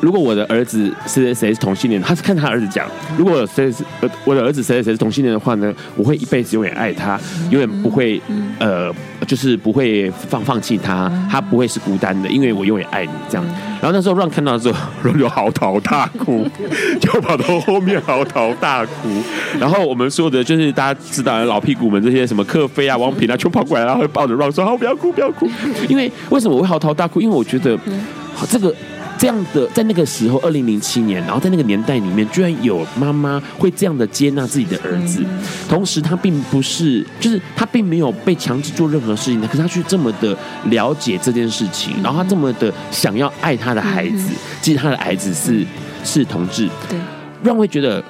[0.00, 2.86] 如果我的儿子谁谁谁是同性恋，他是看他儿子讲。
[3.18, 8.20] 如果谁是呃我的儿子谁谁谁是同性恋的话呢，我会一辈子永远爱他，永远不会
[8.58, 8.90] 呃
[9.26, 13.46] 就是不会放放弃他，他不会是孤单的，因为我永远爱你这样。
[13.80, 16.46] 然后那时候 Ron 看到的时候，Ron 就嚎啕大哭，
[17.00, 19.08] 就跑到后面嚎啕大哭。
[19.58, 25.46] 然后我们说的就是大家知道的老屁股们这些什么克菲啊、王平啊，全跑过来，然后抱着 Ron 说：“好，不要哭，不要哭。”
[25.88, 27.20] 因为为什么我会嚎啕大哭？
[27.20, 27.78] 因为我觉得
[28.34, 28.74] 好这个。
[29.20, 35.22] 这样的，在那个时候，二零零七年，然后在那个年代里面，居然有妈妈会这样的接纳自己的儿子，
[35.68, 40.34] 同时他并不是，就是他并没有被强制做任何事情，可是他却这么的
[40.70, 44.30] 了解这件事情，然后他这么的想要爱他的孩子，
[44.62, 45.66] 即使他的孩子是
[46.02, 46.98] 是同志，对，
[47.42, 48.02] 让会觉得，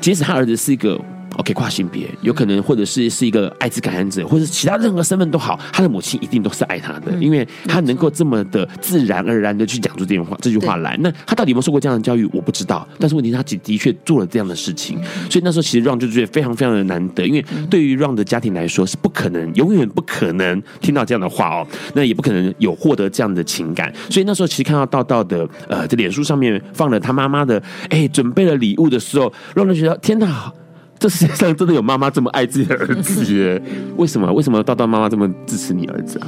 [0.00, 0.98] 即使他儿子是一个。
[1.38, 10.96] OK，跨性别有可能，或者是是一个艾滋感染者，或者其他任何身份都好，他的母亲一定都是爱他的，因为他能够这么的自然而然的去讲出这句话这句话来。
[11.00, 12.86] 那他到底有没有受过这样的教育，我不知道。
[12.98, 14.98] 但是问题，他的的确做了这样的事情，
[15.30, 23.92] 所以那时候其实 Ron 就觉得非常非常的难得，因为对于 Ron 的家庭来说是不可能，永远不可能听到这样的话哦，那也不可能有获得这样的情感。
[24.10, 30.52] 所以那时候其实看到道道的呃，在脸书上面放了他妈妈的哎准备了礼物的时候，Ron 就觉得天哪！
[30.98, 33.62] 这世界上真的有妈妈这么爱自己的儿子耶？
[33.96, 34.32] 为什么？
[34.32, 36.26] 为什么道道妈妈这么支持你儿子啊？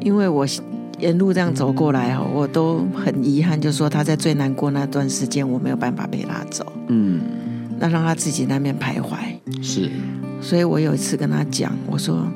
[0.00, 0.46] 因为我
[0.98, 6.64] 沿路这样走过来哦，我都很遗憾，就是说他在最难过那段时间，我没有办法陪他走。
[6.88, 7.20] 嗯，
[7.78, 9.16] 那让他自己那边徘徊。
[9.62, 9.90] 是，
[10.40, 12.26] 所以我有一次跟他讲，我说：“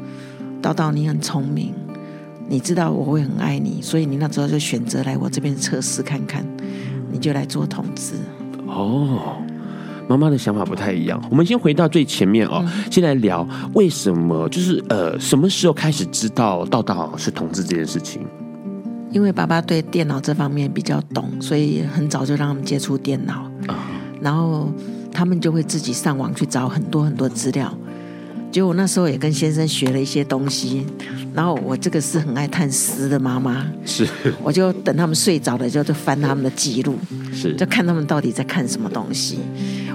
[0.62, 1.72] 道道，你很聪明，
[2.48, 6.44] 你知道我会很爱你，所以你那时候就选择来我这边测试看看，
[7.10, 8.14] 你就来做同志。”
[8.66, 9.36] 哦。
[10.10, 11.22] 妈妈的想法不太一样。
[11.30, 18.26] 我们先回到最前面哦，先来聊为什么，就是呃，什么时候开始知道道道是同志这件事情？
[19.12, 23.48] 因为爸爸对电脑这方面比较懂，所以很早就让他们接触电脑，
[24.20, 24.68] 然后
[25.12, 27.72] 他们就会自己上网去找很多很多资料。
[28.50, 30.84] 结果那时候也跟先生学了一些东西，
[31.32, 34.06] 然后我这个是很爱探诗的妈妈，是，
[34.42, 36.96] 我就等他们睡着了，就就翻他们的记录，
[37.32, 39.38] 是，就看他们到底在看什么东西。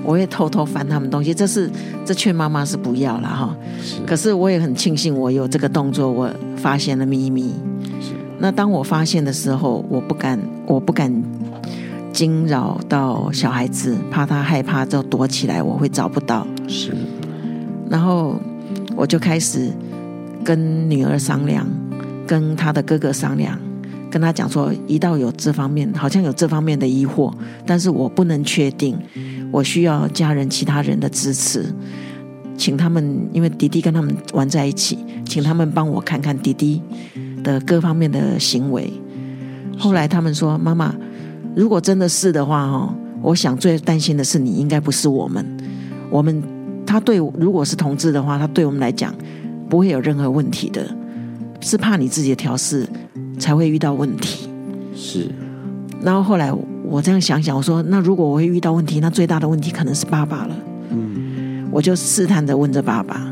[0.03, 1.69] 我也偷偷翻他们东西，这是
[2.05, 3.55] 这劝妈妈是不要了哈。
[3.81, 7.53] 是，可是我也很庆幸我有这个动作，我发现了秘密。
[7.99, 11.11] 是，那当我发现的时候，我不敢，我不敢
[12.13, 16.47] 惊扰到小孩子，怕他害怕就躲起来，我会找不到。
[16.67, 16.95] 是。
[17.89, 18.35] 然后
[18.95, 19.71] 我就开始
[20.43, 21.67] 跟女儿商量，
[22.27, 23.57] 跟她的哥哥商量，
[24.09, 27.33] 跟他讲说，一到有这方面，好像有这方面的疑惑，
[27.65, 28.97] 但是我不能确定，
[29.51, 31.65] 我需要家人其他人的支持，
[32.57, 36.81] 请他们，因为弟弟跟他们玩在一起，请他们帮我看看弟弟
[37.43, 38.91] 的各方面的行为。
[39.77, 40.95] 后来他们说，妈妈，
[41.53, 45.45] 如果真的是的话，哦，我想最担心的是你，应该不是我们，
[46.09, 46.41] 我们
[46.95, 49.13] 他对如果是同志的话，他对我们来讲
[49.69, 50.81] 不会有任何问题的，
[51.59, 52.87] 是怕你自己的调试
[53.37, 54.47] 才会遇到问题。
[54.95, 55.29] 是，
[56.01, 56.53] 然后后来
[56.85, 60.55] 我这样想想，我说那如果我会遇到问题，那最大的问题可能是爸爸了。
[60.91, 63.29] 嗯，我就试探着问着爸爸，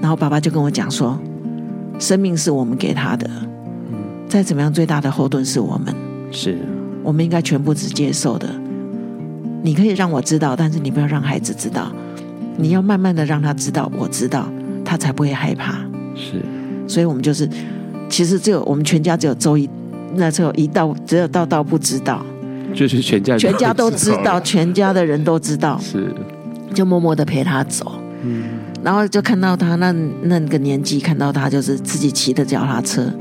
[0.00, 1.18] 然后爸爸就跟我讲说，
[1.98, 3.28] 生命是我们给他的。
[4.26, 5.94] 再怎么样，最大的后盾是我们，
[6.32, 6.56] 是
[7.02, 8.48] 我们应该全部只接受的。
[9.62, 11.92] 你可以让我知道，但是你不要让孩子知道。
[12.56, 14.48] 你要慢慢的让他知道，我知道，
[14.84, 15.78] 他才不会害怕。
[16.14, 16.42] 是，
[16.86, 17.48] 所以我们就是，
[18.08, 19.68] 其实只有我们全家只有周一，
[20.14, 22.24] 那时候一到只有道道不知道，
[22.74, 26.14] 就是全家全家都知道，全家的人都知道，是，
[26.74, 28.00] 就默默的陪他走。
[28.22, 28.44] 嗯，
[28.82, 29.92] 然后就看到他那
[30.22, 33.12] 那个年纪，看到他就是自己骑的脚踏车。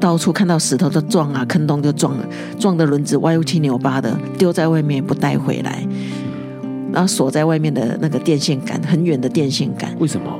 [0.00, 5.86] 到处看到石头就撞啊，坑洞就撞了，撞的轮子歪七扭八的，丢在外面不带回来，
[6.94, 9.94] 然后锁在外面的那个电线杆，很远的电线杆。
[9.98, 10.30] 为什么？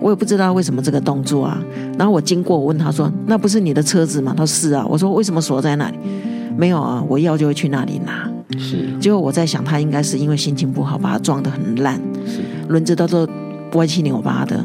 [0.00, 1.62] 我也不知道为什么这个动作啊。
[1.96, 5.98] 然后我经过，我问他说：“那不是你的车子吗？”他说：“是啊。”我说：“为什么锁在那里？”
[6.58, 8.28] 没有啊，我要就会去那里拿。
[8.58, 8.98] 是。
[8.98, 11.94] 结果我在想，他应该是因为心情不好，把它撞得很烂，
[12.26, 12.40] 是。
[12.68, 13.28] 轮子都都
[13.74, 14.64] 歪七扭八的。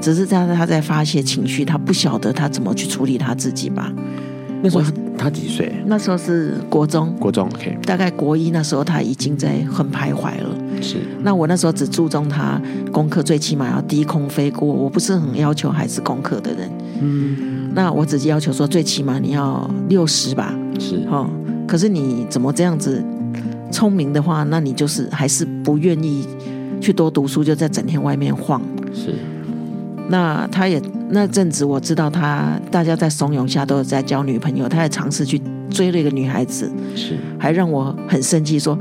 [0.00, 3.92] 只是在他在发泄情绪，他不晓得他怎么去处理他自己吧。
[4.62, 4.84] 那时候
[5.20, 5.70] 他几岁？
[5.84, 7.76] 那时候是国中，国中 OK。
[7.82, 10.56] 大概国一那时候他已经在很徘徊了。
[10.80, 10.96] 是。
[11.22, 12.58] 那我那时候只注重他
[12.90, 14.66] 功课，最起码要低空飞过。
[14.66, 16.70] 我不是很要求孩子功课的人。
[17.02, 17.70] 嗯。
[17.74, 20.54] 那我只是要求说，最起码你要六十吧。
[20.78, 21.06] 是。
[21.10, 21.28] 哦。
[21.68, 23.04] 可是你怎么这样子
[23.70, 26.26] 聪明的话，那你就是还是不愿意
[26.80, 28.62] 去多读书，就在整天外面晃。
[28.94, 29.14] 是。
[30.08, 30.80] 那他也
[31.12, 37.18] 那阵子，我知道他大家在怂恿下都有在交女朋友，他也尝试去追了一个女孩子，是。
[37.38, 38.78] 还让我很生气，说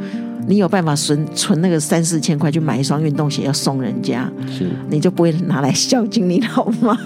[0.48, 6.98] 你有办法存存那个三四千块去买一双运动鞋要送人家，是你就不会拿来孝敬你老妈？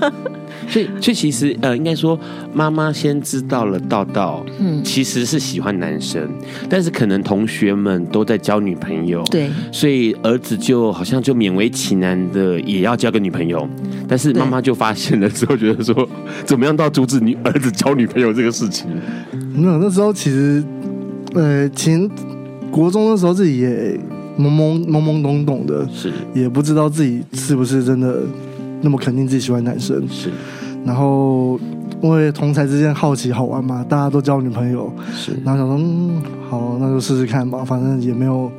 [0.69, 2.17] 所以，所以其实呃，应该说
[2.53, 6.29] 妈妈先知道了道道，嗯，其实是喜欢男生，
[6.69, 13.67] 但是可能同学们都在交女朋友，对，所以儿子就好像就勉为其难的也要交个女朋友，
[14.07, 16.07] 但是妈妈就发现了之后，觉得说
[16.45, 18.87] 怎么样都要阻止你儿子交女朋友这个事情。
[19.53, 20.63] 没有，那时候其实
[21.33, 22.09] 呃，前
[22.73, 23.99] 国中的时候自己也
[24.39, 26.11] 懵懵懵懵懂懂的，是。
[26.33, 28.21] 也不知道自己是不是真的。
[28.81, 30.03] 那么肯定自己喜欢男生。
[30.09, 30.29] 是，
[30.83, 31.57] 然后
[32.01, 34.91] 因为同才之间好奇好玩嘛，大家都交女朋友。
[35.15, 38.51] 是，然后想说嗯好，那就试试看吧，反正也没有，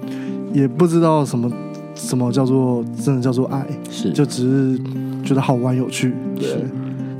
[0.55, 1.51] 也不知道什么
[1.95, 4.11] 什么叫做真的叫做爱，是。
[4.13, 4.81] 就只是
[5.23, 6.65] 觉得好玩有趣，对，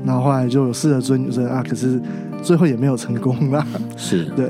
[0.03, 2.01] 然后后来就有试着追女生啊，可是
[2.41, 3.63] 最后也没有成功啦，
[3.95, 4.25] 是。
[4.35, 4.47] 对。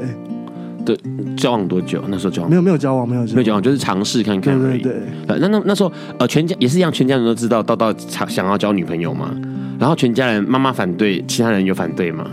[0.86, 0.98] 对，
[1.36, 2.04] 交往多久？
[2.08, 4.82] 那时候交往没有没有交往，没有没有交往，就是尝试看看而已。
[4.82, 5.40] 对对对。
[5.40, 9.32] 那那那时候，呃，全家也是一样，全家人都知道到到想想要交女朋友嘛。
[9.80, 12.30] 然后全家人妈妈反对，其他人有反对吗？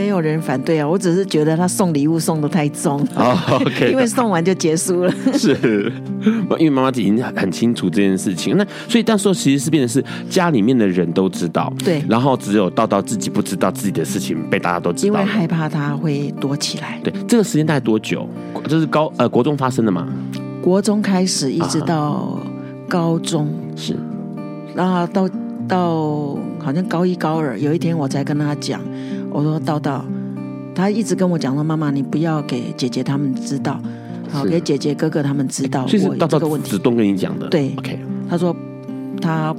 [0.00, 3.06] 没有人反对啊，我只是觉得他送礼物送的太重
[3.90, 5.12] 因为送完就结束了。
[5.36, 5.92] 是，
[6.58, 8.56] 因为妈妈已经很清楚这件事情。
[8.56, 16.98] 那所以那时候其实是变成是家里面的人都知道，对，然后只有道道自己不知道自己的事情被大家都知道，因为害怕他会躲起来。
[17.04, 18.26] 对，这个时间大概多久？
[18.66, 20.08] 这是高呃国中发生的嘛？
[20.62, 22.38] 国中开始一直到
[22.88, 23.94] 高中，啊、是，
[24.74, 25.28] 然后到
[25.68, 28.80] 到好像高一高二，有一天我才跟他讲。
[29.30, 30.04] 我说道道，
[30.74, 33.80] 他一直跟我讲说，妈妈你不要给姐姐他们知道，
[34.30, 36.70] 好给姐姐哥哥他们知道我有这个问题。
[36.70, 37.98] 主动跟你讲的，对，OK。
[38.28, 38.54] 他说
[39.20, 39.54] 他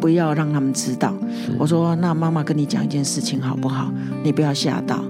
[0.00, 1.14] 不要让他们知道。
[1.58, 3.92] 我说那妈妈跟你讲一件事情好不好？
[4.22, 5.04] 你不要吓到，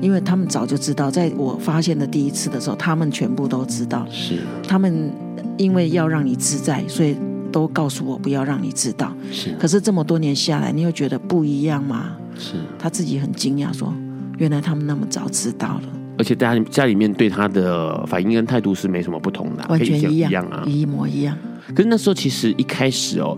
[0.00, 4.06] 因为他们早就知道，在我发现的第一次的时候，他们全部都知道。
[4.10, 5.10] 是，他们
[5.56, 7.16] 因为要让你自在，所以
[7.52, 9.14] 都告诉我不要让你知道。
[9.30, 12.16] 是，可是这么多年下来，你又觉得不一样吗？
[12.36, 13.92] 是，他自己很惊讶，说
[14.38, 15.82] ：“原来他们那么早知道了，
[16.16, 21.36] 而且大家家里面对他的反应跟态度是没什么不同的，完全一样，一样啊，一模一样。
[21.74, 23.36] 可是那时候其实一开始哦，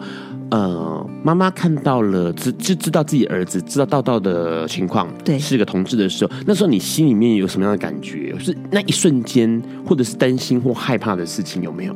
[0.51, 8.35] 呃，妈妈看到了，知就知道自己儿子知道道道的情况，对，是个同志的时候，那时候你心里面有什么样的感觉？
[8.39, 11.95] 是那一瞬间，或者是担心或害怕的事情有没有？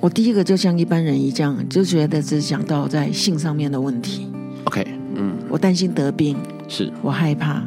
[0.00, 4.26] 我第一个就像一般人一样，就觉得只想到在性上面的问题。
[4.64, 6.36] OK，嗯，我担心得病，
[6.68, 7.62] 是我害怕。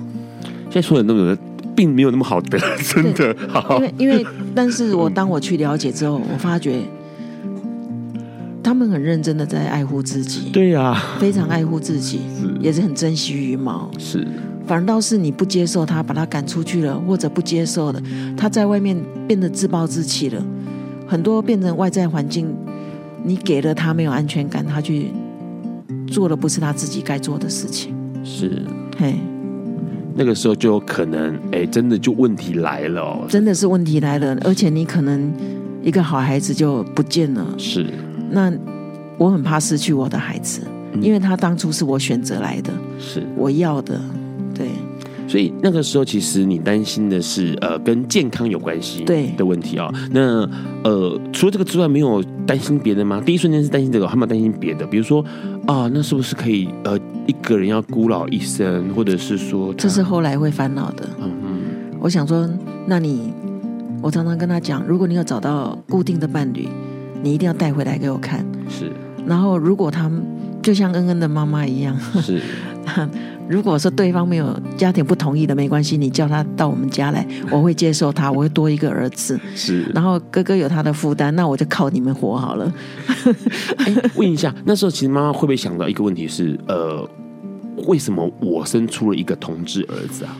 [0.71, 1.37] 现在所有人都有的
[1.75, 3.35] 病没有那么好得，真的。
[3.47, 4.25] 好，因为因为，
[4.55, 6.79] 但是我当我去了解之后，我发觉
[8.63, 10.49] 他们很认真的在爱护自己。
[10.51, 12.21] 对呀，非常爱护自己，
[12.59, 13.91] 也是很珍惜羽毛。
[13.99, 14.27] 是，
[14.65, 18.01] 反倒是你不接受他，把他赶出去了，或者不接受了，
[18.35, 20.43] 他在外面变得自暴自弃了，
[21.07, 22.47] 很多变成外在环境，
[23.23, 25.11] 你给了他没有安全感，他去
[26.07, 27.93] 做的不是他自己该做的事情。
[28.23, 28.61] 是，
[28.97, 29.15] 嘿。
[30.15, 35.33] 那个时候就有可能，哎，真的就问题来了哦，真的是问题来了，而且你可能
[35.81, 37.43] 一个好孩子就不见了。
[37.57, 37.87] 是，
[38.29, 38.53] 那
[39.17, 40.61] 我很怕失去我的孩子，
[40.93, 44.22] 嗯，因为他当初是我选择来的，是我要的，对。
[45.33, 49.93] 所以那个时候，其实你担心的是，呃，跟健康有关系对的问题啊，哦。
[50.11, 50.47] 那
[50.83, 53.19] 呃，除了这个之外，没有担心别的吗？
[53.19, 54.85] 第一瞬间是担心这个，还没有担心别的？
[54.85, 55.25] 比如说
[55.65, 61.09] 啊，那是不是可以呃，一个人要孤老一生，或者是说，这是后来会烦恼的。
[61.19, 61.61] 嗯嗯，
[61.99, 62.47] 我想说，
[62.85, 63.33] 那你，
[64.03, 66.69] 我常常跟他讲，如果你有找到固定的伴侣，
[67.23, 68.45] 你一定要带回来给我看。
[68.69, 68.91] 是。
[69.25, 70.21] 然后，如果他们
[70.61, 72.39] 就像恩恩的妈妈一样，是。
[73.49, 79.39] 如果说对方没有家庭不同意的，没关系，你叫他到我们家来，我会接受他，我会多一个儿子。
[79.55, 82.73] 是，然后哥哥有他的负担，那我就靠你们活好了。
[83.77, 87.07] 哎，问一下，那时候其实妈妈会不会想到一个问题是，呃，
[87.87, 90.37] 为什么我生出了一个同志儿子啊？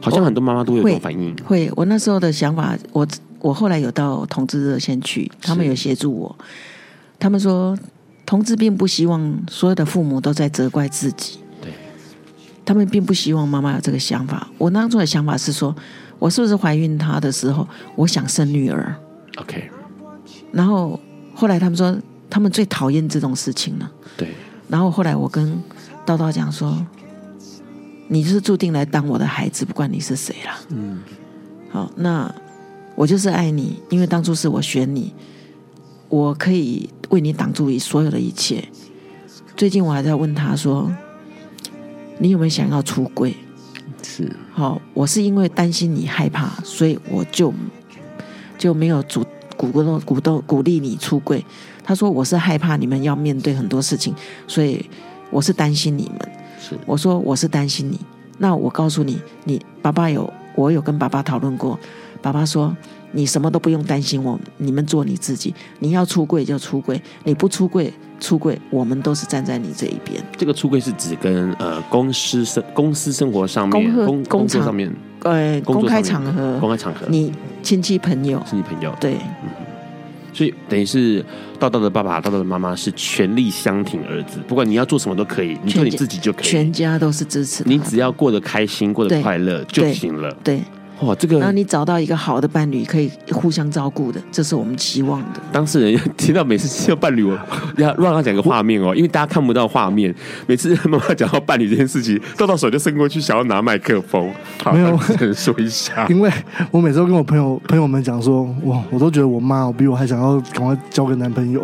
[0.00, 1.34] 好像很多妈妈都会有这种反应。
[1.44, 3.06] 会，会，我那时候的想法，我
[3.40, 6.36] 我后来有到同志热线去，他们有协助我，
[7.18, 7.76] 他们说
[8.24, 11.40] 同志并不希望所有的父母都在责怪自己。
[12.66, 14.48] 他们并不希望妈妈有这个想法。
[14.58, 15.74] 我当初的想法是说，
[16.18, 18.92] 我是不是怀孕她的时候，我想生女儿
[19.36, 19.70] ？OK。
[20.50, 20.98] 然后
[21.32, 21.96] 后来他们说，
[22.28, 23.88] 他们最讨厌这种事情了。
[24.16, 24.30] 对。
[24.68, 25.62] 然后后来我跟
[26.04, 26.84] 叨叨讲说，
[28.08, 30.58] 你就是注定来当我的孩子，不管你是谁啦。
[30.70, 30.98] 嗯。
[31.70, 32.34] 好，那
[32.96, 35.14] 我就是爱你，因为当初是我选你，
[36.08, 38.66] 我可以为你挡住所有的一切。
[39.56, 40.90] 最近我还在问他说。
[42.18, 43.34] 你有没有想要出柜？
[44.02, 47.52] 是，好，我是因为担心你害怕，所以我就
[48.56, 49.24] 就没有主
[49.56, 51.44] 鼓动鼓动鼓励你出柜。
[51.84, 54.14] 他说我是害怕你们要面对很多事情，
[54.46, 54.88] 所以
[55.30, 56.30] 我是担心你们。
[56.60, 58.00] 是，我说我是担心你。
[58.38, 61.78] 那我告诉你，你爸爸有我有跟爸爸讨论过，
[62.22, 62.74] 爸爸说
[63.12, 67.92] 你什么都不用担心我，你们做你自己，你要出柜就出柜，你不出柜。
[68.18, 70.22] 出柜，我们都是站在你这一边。
[70.36, 74.92] 这个出柜是指跟呃公司生公司生活上面、工工作上面，
[75.22, 79.14] 呃，公开场合、公开场合，你亲戚朋友、亲戚朋友，对。
[79.44, 79.50] 嗯，
[80.32, 81.24] 所以等于是
[81.58, 87.62] 道道的爸爸、道道的妈妈是全力相挺儿子，不管你要做什么都可以，你做你自己就可以，全家都是支持。
[87.66, 90.30] 你只要过得开心、过得快乐就行了。
[90.44, 90.60] 对。
[90.98, 95.40] 对哇，这个，然后你找到一个好的伴侣，可以互相照顾的，这是我们期望的。
[95.52, 97.38] 当事人听到每次听到伴侣，我
[97.76, 100.14] 要让他讲个画面哦，因为大家看不到画面。
[100.46, 104.32] 每次妈妈讲到伴侣这件事情，豆豆手就伸过去，想要拿麦克风，
[104.62, 104.98] 好，没有
[105.34, 106.06] 说一下。
[106.08, 106.30] 因为
[106.70, 111.62] 我每次都跟我朋友朋友们讲说，哇，我都觉得我妈我比我还想要赶快交个男朋友。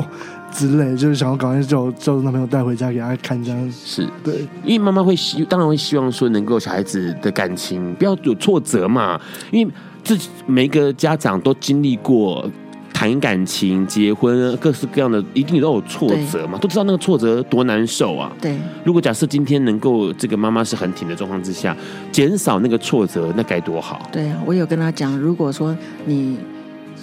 [0.52, 9.18] 之类，就是想要赶快叫叫男朋友带回家给他看，这样是对，因为妈妈会希，当然会希望说能够小孩子的感情不要有挫折嘛，
[9.50, 9.72] 因为
[10.04, 12.48] 自己每一个家长都经历过
[12.92, 18.30] 谈感情、结婚，各式各样的，一定都有挫折嘛，都知道那个挫折多难受啊。
[18.40, 21.74] 对，如果假设今天能够这个妈妈是很挺的状况之下，
[22.12, 24.08] 减少那个挫折，那该多好。
[24.12, 26.36] 对啊，我有跟他讲，如果说你，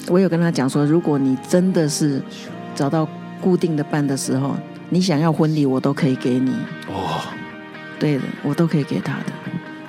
[0.08, 2.22] 我有跟他讲说，如果你真的是
[2.76, 3.08] 找到。
[3.42, 4.56] 固定的办的时候，
[4.90, 6.52] 你想要婚礼，我都可以给你。
[6.88, 7.22] 哦，
[8.00, 9.26] 对的，我都可以给他的。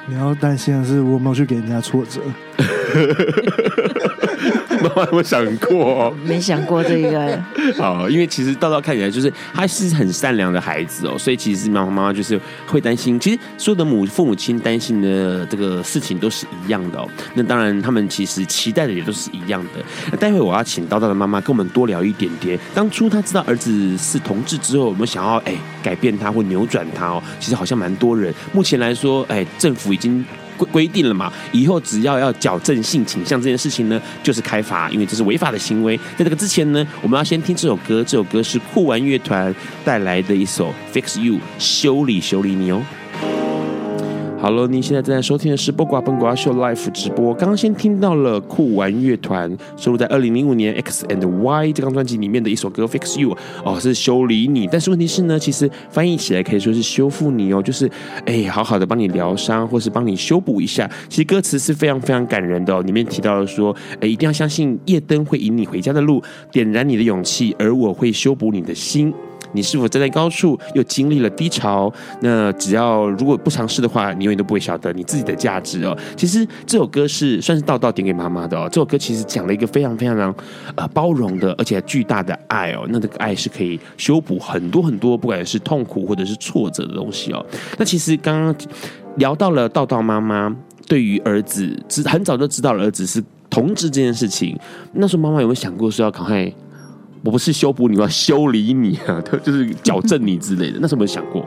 [0.07, 2.21] 你要担心的是，我没有去给人家挫折。
[4.83, 6.15] 妈妈有没有想过？
[6.25, 7.43] 没想过这个。
[7.79, 13.19] 好，因为其实道道看起来就是他是很善良的孩子哦，所以其实妈妈妈妈就是会担心。
[13.21, 17.09] 其实所有的母父母亲担心的这个事情都是一样的哦。
[17.35, 19.83] 那当然，他们其实期待的也都是一样的。
[20.11, 22.59] 那待会我要请道道的妈妈跟我们多聊一点点。
[22.75, 27.23] 当初他知道儿子是同志之后，有没有想要哎改变他或扭转他哦？
[27.39, 28.33] 其实好像蛮多人。
[28.53, 30.25] 目前来说，哎，政府已经。
[30.67, 35.97] 规定了嘛，以后只要要矫正性倾向这件事情呢，就是开罚，因为这是违法的行为。
[36.17, 39.55] 在这个之前呢，我们要先听这首歌，这首歌是酷玩乐团
[39.85, 42.83] 带来的一首《Fix You》，修理修理你哦。
[44.41, 47.35] 好了，您现在正在收听的是《播瓜笨瓜秀》Live 直播。
[47.35, 54.67] 刚刚先听到了酷玩乐团收录在二零零五年《X and Y》这张专辑里面的一首歌《Fix You》，哦，是修理你。
[54.73, 57.87] 但是问题是呢，其实翻译起来可以说是修复你哦，就是
[58.25, 60.91] 哎，好好的帮你疗伤，或是帮你修补一下。
[61.11, 69.13] 其实歌词是非常非常感人的哦，里面提到了说，哎，一定要相信夜灯会引你回家的路，点燃你的勇气，而我会修补你的心。
[69.53, 71.93] 你是否站在高处，又经历了低潮？
[72.21, 75.97] 那只要如果不尝试的话，你永远都不会晓得你自己的价值哦。
[76.17, 78.69] 其实这首歌是算是道道点给妈妈的哦。
[78.71, 80.35] 这首歌其实讲了一个非常非常
[80.77, 82.87] 呃包容的，而且巨大的爱哦。
[82.91, 87.45] 那这个爱是可以修补很多很多，不管是痛苦或者是挫折的东西哦。
[87.79, 88.55] 那其实刚刚
[89.17, 90.55] 聊到了道道妈妈
[90.87, 94.59] 对于儿子，知很早就知道了儿子是同志这件事情。
[94.93, 96.53] 那时候妈妈有没有想过说要赶快？
[97.23, 99.21] 我不是修补你，我要修理你啊！
[99.23, 100.79] 他 就是矫正你之类的。
[100.81, 101.45] 那时候有没有想过？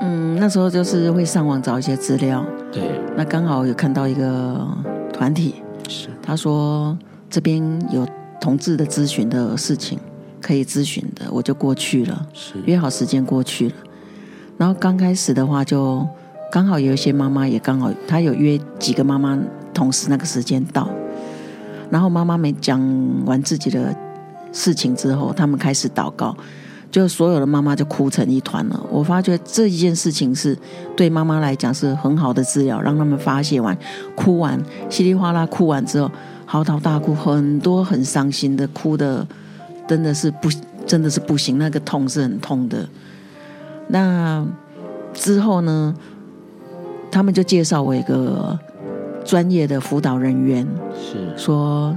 [0.00, 2.42] 嗯，那时候就是会上网找一些资料。
[2.72, 2.82] 对。
[3.14, 4.66] 那刚好有看到一个
[5.12, 6.96] 团体，是他说
[7.28, 8.06] 这边有
[8.40, 9.98] 同志的咨询的事情
[10.40, 12.26] 可以咨询的，我就过去了。
[12.32, 12.54] 是。
[12.64, 13.74] 约好时间过去了。
[14.56, 16.06] 然后刚开始的话，就
[16.50, 19.38] 刚好有一些妈妈也刚好，他有约几个妈妈
[19.74, 20.88] 同时那个时间到。
[21.90, 22.80] 然后妈妈没讲
[23.26, 23.94] 完自己的。
[24.56, 26.34] 事情之后，他们开始祷告，
[26.90, 28.86] 就所有的妈妈就哭成一团了。
[28.90, 30.56] 我发觉这一件事情是
[30.96, 33.76] 对妈妈来讲是很好的治疗，让他们发泄完、
[34.14, 36.10] 哭完、稀里哗啦哭完之后，
[36.46, 39.26] 嚎啕大哭，很多很伤心的哭的，
[39.86, 40.48] 真的是不，
[40.86, 42.88] 真的是不行，那个痛是很痛的。
[43.88, 44.42] 那
[45.12, 45.94] 之后呢，
[47.10, 48.58] 他们就介绍我一个
[49.22, 51.94] 专业的辅导人员，是说。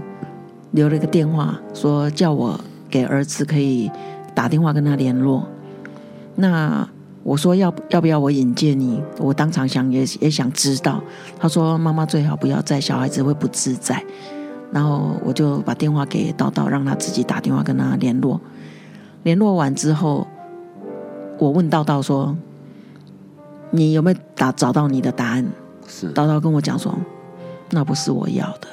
[0.71, 2.59] 留了一个电话，说叫我
[2.89, 3.89] 给儿子可以
[4.33, 5.47] 打电话跟他联络。
[6.35, 6.87] 那
[7.23, 9.01] 我说要要不要我引荐你？
[9.17, 11.01] 我当场想也也想知道。
[11.39, 14.03] 他说妈妈最好不要在，小孩子会不自在。
[14.71, 18.39] 然后我就把电话给道道，让他自己打电话跟他联络。
[19.23, 20.27] 联络完之后，
[21.37, 22.37] 我问道道说
[23.71, 25.45] ：“你有没有打找到你的答案？”
[25.87, 26.95] 是道道跟我讲说
[27.71, 28.67] ：“那不是我要的。”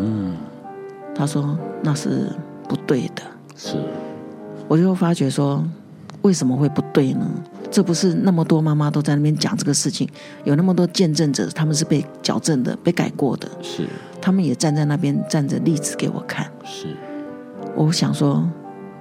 [0.00, 0.36] 嗯。
[1.16, 2.30] 他说：“那是
[2.68, 3.22] 不对的。”
[3.56, 3.76] 是，
[4.68, 5.64] 我就发觉说，
[6.22, 7.26] 为什么会不对呢？
[7.70, 10.08] 这不是那么多妈妈都在那边讲这个事情，
[10.44, 13.48] 有那么多见证者，他们是被矫正的、被改过的。
[13.60, 13.86] 是，
[14.20, 16.46] 他们也站在那边站着例子给我看。
[16.64, 16.94] 是，
[17.74, 18.46] 我想说，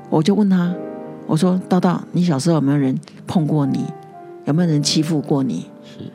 [0.09, 0.73] 我就问他，
[1.27, 2.97] 我说：“道道，你小时候有没有人
[3.27, 3.85] 碰过你？
[4.45, 6.05] 有没有人欺负过你？”是，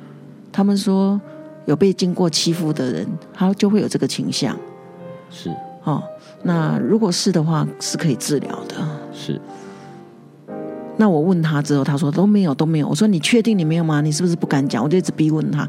[0.51, 1.21] 他们说
[1.67, 4.57] 有被经过欺负的人，他就会有这个倾向。
[5.31, 5.51] 是。
[5.85, 6.03] 哦，
[6.43, 8.77] 那如果是的话，是可以治疗的。
[9.13, 9.41] 是。
[10.97, 12.87] 那我问他之后，他说都没有，都没有。
[12.87, 14.03] 我说你确定你没有吗？
[14.03, 14.85] 你是不是不敢讲？
[14.85, 15.67] 我就一直逼问他，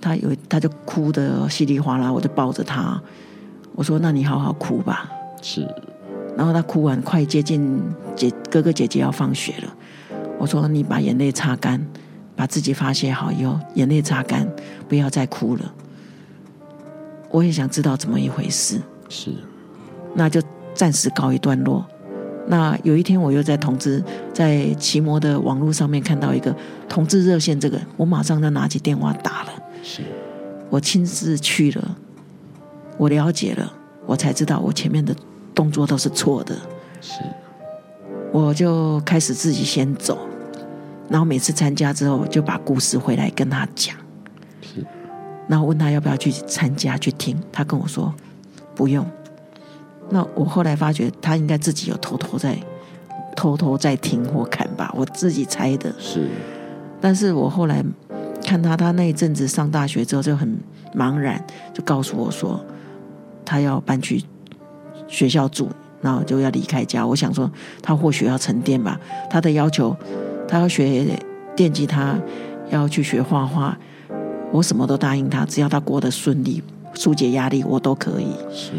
[0.00, 3.02] 他有他就哭的稀里哗啦，我就抱着他，
[3.74, 5.10] 我说那你好好哭吧。
[5.42, 5.66] 是。
[6.36, 7.82] 然后他哭完，快接近
[8.14, 9.74] 姐哥哥姐姐要放学了，
[10.38, 11.84] 我说你把眼泪擦干，
[12.36, 14.48] 把自己发泄好以后，眼泪擦干，
[14.88, 15.74] 不要再哭了。
[17.30, 18.80] 我也想知道怎么一回事。
[19.12, 19.30] 是，
[20.14, 20.40] 那就
[20.72, 21.84] 暂时告一段落。
[22.46, 24.02] 那有一天，我又在同志
[24.32, 26.54] 在奇摩的网络上面看到一个
[26.88, 29.52] 同志热线，这个我马上就拿起电话打了。
[29.82, 30.02] 是，
[30.70, 31.96] 我亲自去了，
[32.96, 33.70] 我了解了，
[34.06, 35.14] 我才知道我前面的
[35.54, 36.56] 动作都是错的。
[37.02, 37.20] 是，
[38.32, 40.18] 我就开始自己先走，
[41.10, 43.94] 然后每次参加之后，就把故事回来跟他讲。
[44.62, 44.84] 是，
[45.46, 48.12] 然后问他要不要去参加去听，他跟我说。
[48.74, 49.06] 不用。
[50.10, 52.58] 那我后来发觉，他应该自己有偷偷在
[53.34, 55.92] 偷偷在听或看吧，我自己猜的。
[55.98, 56.28] 是。
[57.00, 57.82] 但是我后来
[58.44, 60.56] 看他，他那一阵子上大学之后就很
[60.94, 61.42] 茫然，
[61.72, 62.60] 就告诉我说，
[63.44, 64.22] 他要搬去
[65.08, 65.68] 学校住，
[66.00, 67.06] 然后就要离开家。
[67.06, 67.50] 我想说，
[67.82, 69.00] 他或许要沉淀吧。
[69.30, 69.96] 他的要求，
[70.46, 71.18] 他要学
[71.56, 72.16] 电吉他，
[72.70, 73.76] 要去学画画，
[74.50, 76.62] 我什么都答应他，只要他过得顺利。
[76.94, 78.28] 疏解压力，我都可以。
[78.50, 78.72] 是。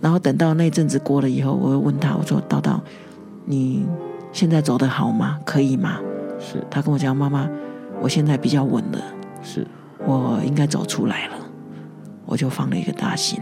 [0.00, 2.82] 然后等到那阵子过了以后，我会问他，我说：“道道，
[3.44, 3.86] 你
[4.32, 5.38] 现在走得好吗？
[5.44, 6.00] 可以吗？”
[6.40, 6.62] 是。
[6.70, 7.48] 他跟我讲：“妈妈，
[8.00, 8.98] 我现在比较稳了。”
[9.42, 9.66] 是。
[10.04, 11.36] 我应该走出来了，
[12.26, 13.38] 我就放了一个大心，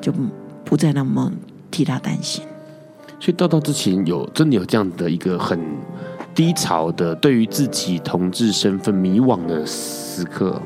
[0.00, 0.12] 就
[0.64, 1.32] 不再那么
[1.72, 2.44] 替他担心。
[3.18, 5.58] 所以道道之前有真的有这样的一个很
[6.32, 10.62] 低潮的，对于自己同志身份迷惘的时刻。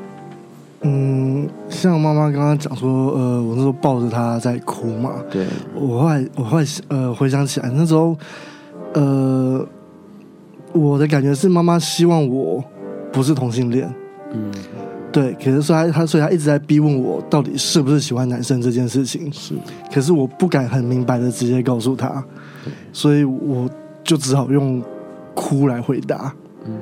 [0.87, 5.15] 嗯，像妈妈刚刚讲说，呃，我那时候抱着她在哭嘛。
[5.31, 5.47] 对。
[5.75, 8.15] 我后来，我后来，呃，回想起来，那时候，
[8.93, 9.67] 呃，
[10.75, 12.63] 我的感觉是妈妈希望我
[13.11, 13.91] 不是同性恋。
[14.33, 14.53] 嗯，
[15.11, 15.33] 对。
[15.43, 19.33] 可是说他他所以他一直在逼问我到底是不是喜欢男生这件事情。
[19.33, 19.55] 是，
[19.91, 22.23] 可是我不敢很明白的直接告诉他，
[22.93, 23.67] 所以我
[24.03, 24.83] 就只好用
[25.35, 26.31] 哭来回答。
[26.67, 26.75] 嗯，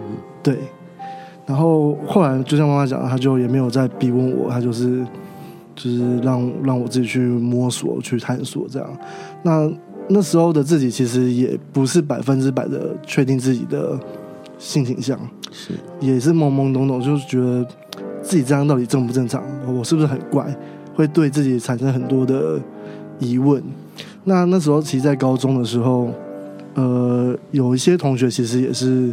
[0.42, 0.58] 对。
[1.46, 5.04] 然后后来就像妈妈讲，她就也没有再逼问我，她就是
[5.74, 8.88] 就是让让我自己去摸索、去探索这样。
[9.42, 9.70] 那
[10.08, 13.98] 那时候的自己其实也不是百分之百的确定自己的
[14.58, 15.18] 性倾向，
[15.50, 17.66] 是也是懵懵懂懂，就是觉得
[18.22, 19.42] 自己这样到底正不正常？
[19.66, 20.54] 我是不是很怪？
[20.94, 22.60] 会对自己产生很多的
[23.18, 23.62] 疑问。
[24.24, 26.10] 那那时候其实，在高中的时候，
[26.74, 29.12] 呃，有一些同学其实也是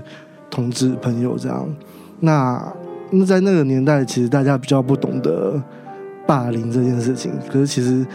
[0.51, 1.67] 同志朋友这样。
[2.19, 2.73] 那
[3.11, 5.61] 那在那个年代，其实大家比较不懂得
[6.27, 7.31] 霸凌这件事情。
[7.51, 8.05] 可是其实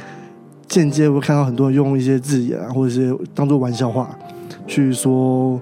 [0.68, 4.16] 间接会看到很多人用一些字眼啊，或者是当做玩笑话
[4.66, 5.61] 去说，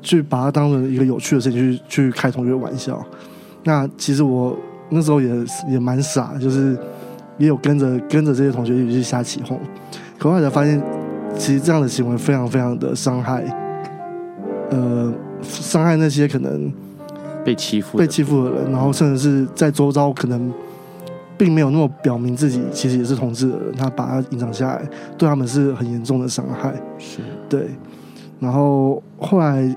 [0.00, 3.04] 去把它当成一个有趣的事情去去开同学玩笑。
[3.64, 4.56] 那其实我
[4.88, 5.28] 那时候也
[5.68, 6.78] 也蛮傻，就是
[7.38, 9.58] 也有跟着跟着这些同学一起去瞎起哄。
[10.18, 10.80] 可后来才发现，
[11.36, 13.44] 其实这样的行为非常非常的伤害，
[14.70, 15.12] 呃，
[15.42, 16.72] 伤害那些可能。
[17.44, 20.52] 被欺负、被欺负的人，然后甚至是在周遭可能
[21.36, 24.88] 并没有那么表明自己其实也是同志的人，他把他隐藏下来，
[25.18, 26.74] 对他们是很严重的伤害。
[26.98, 27.18] 是
[27.48, 27.70] 对，
[28.38, 29.76] 然后后来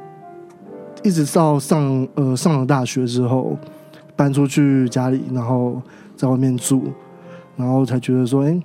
[1.04, 3.58] 一直到上呃上了大学之后，
[4.16, 5.82] 搬出去家里，然后
[6.16, 6.84] 在外面住，
[7.56, 8.62] 然后才觉得说，哎，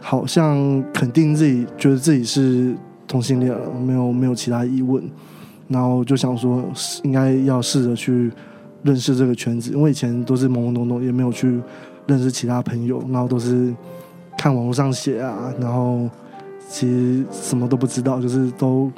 [0.00, 2.74] 好像肯定自己觉得自己是
[3.06, 5.02] 同性恋了，没有没有其他疑问。
[5.68, 6.62] 然后就想说，
[7.02, 8.32] 应该要试着去
[8.84, 11.60] 认识这个圈子，因为以前都是懵懵懂懂，也没有去
[12.06, 13.74] 认识其他朋友，然后都是
[14.38, 16.08] 看网络上写啊，然后
[16.68, 18.88] 其实什么都不知道，就是都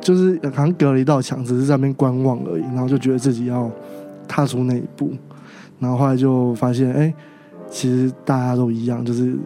[0.00, 2.62] 就是好像隔了一道墙，只是在那边观望而已。
[2.62, 3.70] 然后就觉得自己要
[4.26, 5.12] 踏出那一步，
[5.78, 7.14] 然后后来就发现，哎，
[7.70, 9.36] 其实大家都一样，就是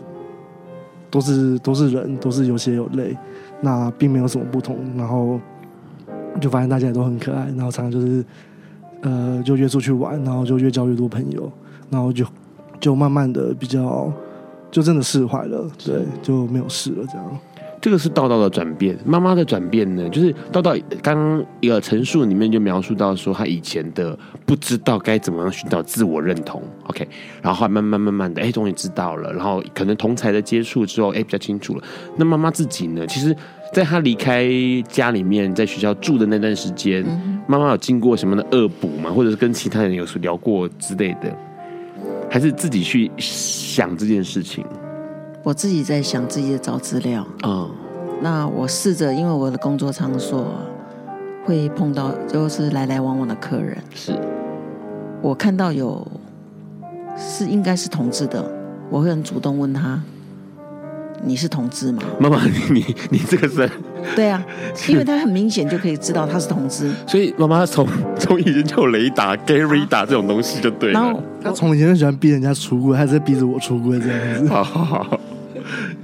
[1.10, 3.14] 都是都是人，都是有血有泪，
[3.60, 4.78] 那并没有什么不同。
[4.96, 5.38] 然后。
[6.40, 8.24] 就发现大家也都很可爱，然后常常就是，
[9.02, 11.50] 呃，就约出去玩，然后就越交越多朋友，
[11.90, 12.24] 然后就
[12.80, 14.12] 就慢慢的比较，
[14.70, 17.38] 就真的释怀了，对，就没有事了这样。
[17.80, 27.06] 这个是道道的转变，妈妈的转变呢，就是道道刚刚一个陈述里面就描述到说，他以前的不知道该怎么样寻找自我认同，OK，
[27.42, 31.82] 然后后来慢慢慢慢的，哎，终于知道了，然后可能同才的接触之后，哎，比较清楚了。
[32.16, 33.34] 那妈妈自己呢，其实。
[33.70, 34.48] 在他离开
[34.88, 37.04] 家里面，在学校住的那段时间，
[37.46, 39.10] 妈妈有经过什么的恶补吗？
[39.10, 41.36] 或者是跟其他人有聊过之类的，
[42.30, 44.64] 还是自己去想这件事情？
[45.42, 47.26] 我自己在想，自己的找资料。
[47.44, 47.70] 嗯，
[48.20, 50.44] 那我试着，因为我的工作场所
[51.44, 53.78] 会碰到，就是来来往往的客人。
[53.94, 54.12] 是，
[55.22, 56.06] 我看到有
[57.16, 58.44] 是应该是同志的，
[58.90, 60.02] 我会很主动问他。
[61.24, 62.02] 你是同志吗？
[62.20, 63.70] 妈妈，你你 你这个是？
[64.14, 64.42] 对啊，
[64.88, 66.90] 因为他很明显就可以知道他是同志。
[67.06, 67.86] 所以妈妈从
[68.18, 71.00] 从以前就有雷达、gay radar 这种东西就对了。
[71.00, 74.48] 然后他从以前就喜欢逼人家出柜，他在逼着我出柜这样子。
[74.48, 75.20] 好好好。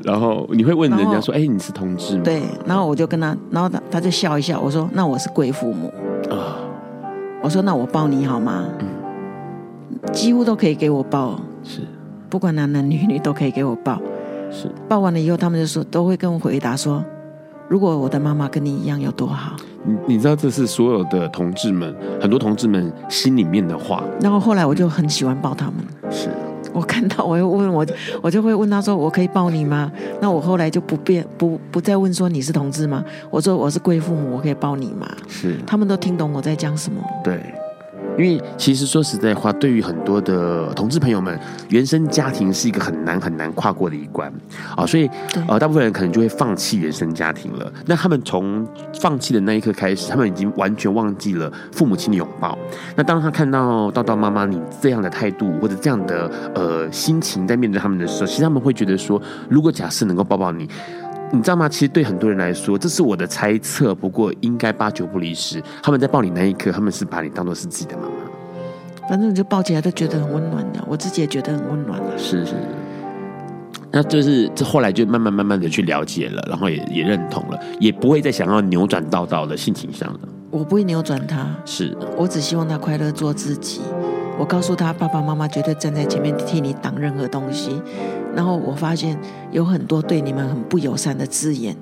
[0.03, 4.61] 然后你会问人家说：“哎，你是同志吗？”对，然后我就跟他，然后他他就笑一笑。
[4.61, 5.91] 我说：“那我是贵父母
[6.31, 6.59] 啊。”
[7.43, 11.81] 我说：“那我抱你好吗？”嗯，几乎都可以给我抱，是
[12.29, 13.99] 不管男男女女都可以给我抱。
[14.55, 17.05] 是抱完了以后，他们就说都会跟我回答说
[17.69, 24.03] ：“如果我的妈妈跟你一样有多好。”你你知道这是所有的同志们，很多同志们心里面的话。
[24.21, 25.75] 然后后来我就很喜欢抱他们。
[26.11, 26.31] 是
[26.73, 27.85] 我看到我又问我，
[28.23, 29.93] 我就会问他说：“我可以抱你吗？”
[30.23, 33.05] 那我后来就不变不不再问说你是同志吗？
[33.31, 35.07] 我说我是贵父母，我可以抱你吗？
[35.29, 37.01] 是他们都听懂我在讲什么。
[37.23, 37.43] 对。
[38.17, 41.39] 因为其实说实在话，对于很多的同志朋友们，
[41.69, 44.33] 原生家庭是一个很难很难跨过的一关
[44.77, 45.11] 啊，所以
[45.49, 47.73] 呃，大部分人可能就会放弃原生家庭了。
[47.87, 48.67] 那他们从
[49.01, 52.57] 放弃的那一刻开始，他们已经完全忘记了父母亲的拥抱。
[52.97, 60.69] 那当他看到道道妈妈你这样的态度或者这样的呃心情在面对他们的时候，其实他们会觉得说，如果假设能够抱抱你。
[61.33, 61.69] 你知道吗？
[61.69, 63.95] 其实对很多人来说，这是我的猜测。
[63.95, 65.63] 不过应该八九不离十。
[65.83, 69.09] 他们在抱你那一刻，他们是把你当做是自己的妈妈。
[69.09, 72.17] 反正你就抱起来都觉得很温暖的，我自己也觉得很温暖了。
[72.17, 72.55] 是是。
[73.91, 80.21] 那就是这后来就慢慢慢慢的去了解了，然后也也认同了，也不会再想要扭转道道的性情上了。
[80.51, 83.81] 我不会扭转他，是我只希望他快乐做自己。
[84.39, 87.81] 我告诉他，爸爸妈妈绝对站在前面替你挡任何东西。
[88.35, 89.17] 然后我发现
[89.53, 91.77] 有很多对你们很不友善的字眼，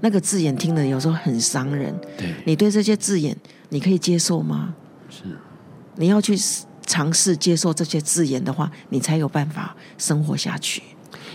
[0.00, 1.94] 那个字眼听了有时候很伤人。
[2.16, 3.36] 对，你对这些字眼，
[3.68, 4.74] 你可以接受吗？
[5.10, 5.24] 是，
[5.96, 6.34] 你要去
[6.86, 10.82] 尝试接受这些字眼的话，你才有办法生活下去。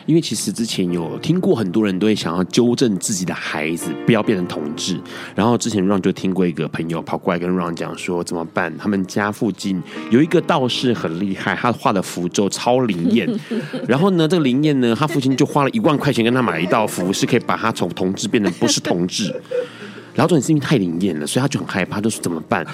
[0.06, 5.00] 因为其实之前有听过很多人都会想要纠正自己的孩子不要变成同志，
[5.36, 8.76] 然后之前 Ron 就听过一个朋友跑过来跟 Ron 讲说怎么办？
[8.78, 9.82] 他们家附近
[10.12, 13.28] 有一个道士很厉害，他画的符咒超灵验，
[13.88, 19.34] 然后呢，这个灵验呢，他父亲就花了一万块钱跟他买了一道符，是可以把他从同志变成不是同志。
[20.14, 22.66] 然后重点是因为太灵验了，所以他就很害怕，就说怎么办？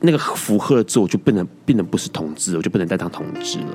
[0.00, 3.74] 那个符喝了之后，我就不能变得不是同志，我就不能再当同志了。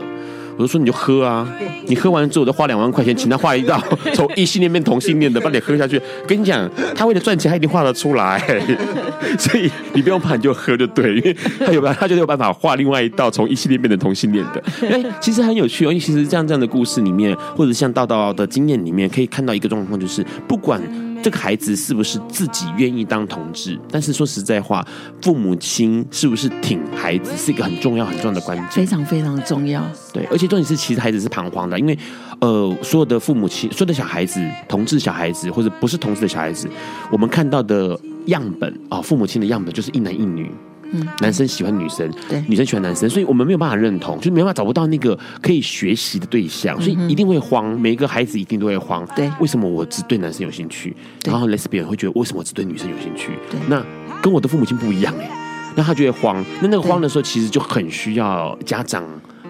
[0.58, 1.48] 我就说你就喝啊，
[1.88, 3.82] 你喝完之后，我就花两万块钱请他画一道
[4.16, 6.02] 从异性恋变同性恋的，把你喝下去。
[6.28, 8.40] 跟你讲，他为了赚钱，他一定画得出来。
[9.38, 14.64] 所以你不用怕，你就喝就对，因为他有办法， 他就有办法画另外一道从异性恋变成同性恋的。
[14.88, 20.82] 哎，其实很有趣哦，因为其实这样这样的故事里面，或者像道道的经验里面，可以看到一个状况，就是不管。
[21.26, 23.80] 这个孩子是不是自己愿意当同志？
[23.90, 24.88] 但是说实在话，
[25.24, 29.84] 父母亲是不是挺孩子，是一个很重要、很重要的关键，非常非常重要。
[30.14, 31.98] 对，而且重点是，其实孩子是彷徨的，因为
[32.42, 36.70] 呃，所有的父母亲，所有的小孩子，同志小孩子或者不是同志的小孩子，
[37.12, 40.52] 我们看到的样本啊、哦，父母亲的样本就是一男一女。
[40.92, 47.80] 嗯，男生喜欢女生，对，女生喜欢男生，所以我们没有办法认同，就是没办法找不到那个可以学习的对象，所以一定会慌。
[47.80, 49.06] 每一个孩子一定都会慌。
[49.16, 50.96] 对，为什么我只对男生有兴趣？
[51.26, 53.32] 然后 Lesbian 会觉得为什么我只对女生有兴趣？
[53.50, 53.84] 对，那
[54.22, 55.30] 跟我的父母亲不一样哎，
[55.76, 56.44] 那他就会慌。
[56.62, 59.04] 那那个慌的时候，其实就很需要家长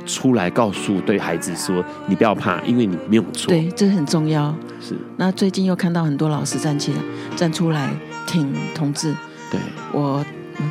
[0.05, 4.55] 出来告诉对孩子说：“你不要怕，因为你没有错。”对，这很重要。
[4.79, 4.95] 是。
[5.17, 6.97] 那最近又看到很多老师站起来，
[7.35, 7.89] 站出来
[8.25, 9.13] 挺同志。
[9.51, 9.59] 对，
[9.91, 10.23] 我。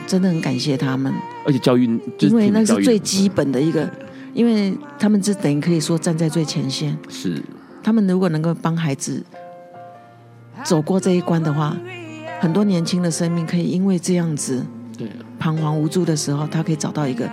[0.06, 1.12] 真的很感谢他们，
[1.46, 1.84] 而且教育，
[2.18, 3.90] 因为那是最基本的一个，
[4.32, 6.96] 因为他们是等于可以说站在最前线。
[7.08, 7.42] 是，
[7.82, 9.24] 他们如果能够帮孩子
[10.62, 11.76] 走过这一关的话，
[12.40, 14.64] 很多年轻的生命可以因为这样子，
[14.96, 15.08] 对，
[15.38, 17.28] 彷徨无助的时候，他可以找到一个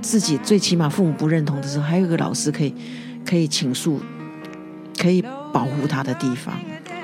[0.00, 2.74] 自己最起码父母不认同的时候，还有一个老师可以
[3.24, 4.00] 可以倾诉，
[4.98, 6.54] 可以保护他的地方。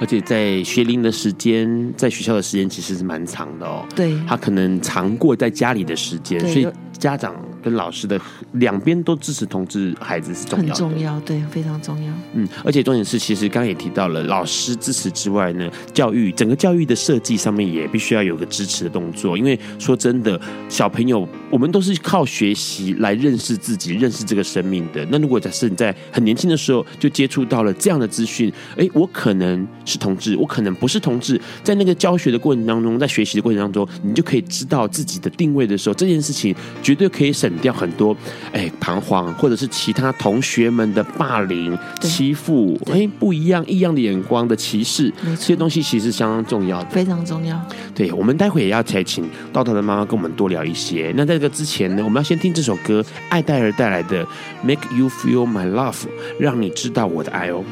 [0.00, 3.86] 而且在学龄的时间，在学校的时间其实是蛮长的哦。
[3.94, 6.68] 对，他可能长过在家里的时间，所以
[6.98, 7.34] 家长。
[7.62, 8.20] 跟老师的
[8.52, 12.12] 两边都支持同志孩子是重要的，很重要，对，非常重要。
[12.34, 19.36] 嗯，而且重点是，其实刚刚也提到了，老师支持之外呢，教育整个教育的设计上面也必须要有个支持的动作。
[19.36, 25.04] 因为说真的，小朋友我们都是靠学习来认识自己、认识这个生命的。
[25.10, 36.54] 那如果假设你在很年轻的时候就接触到了这样的资讯，哎，我可能是同志，我可能不是同志，在那个教学的过程当中，在学习的过程当中，你就可以知道自己的定位的时候，这件事情
[36.86, 37.52] 绝对可以省。
[37.62, 38.14] 掉很多，
[38.52, 47.58] 哎，彷徨，或者是其他同学们的霸凌、欺负，哎，不一样、异样的眼光的歧视，这些东西其实相当重要的，非常重要。
[47.94, 49.24] 对，我们待会也要再请
[49.54, 51.12] 道道的妈妈跟我们多聊一些。
[51.16, 54.22] 那在这个之前呢，我们要先听这首歌，艾戴尔带来的
[54.62, 55.94] 《Make You Feel My Love》，
[56.38, 57.64] 让你知道我的爱哦。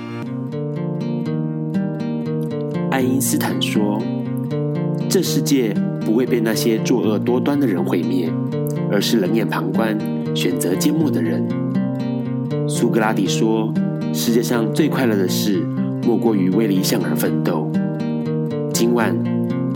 [2.91, 4.03] 爱因斯坦说
[5.09, 8.31] ：“这世界不会被那些作恶多端的人毁灭。”
[8.93, 9.99] 而是冷眼旁观、
[10.37, 11.45] 选择缄默的人。
[12.69, 13.73] 苏格拉底说
[14.15, 15.67] ：“世界上最快乐的事，
[16.07, 17.73] 莫过于为理想而奋斗。”
[18.73, 19.17] 今晚，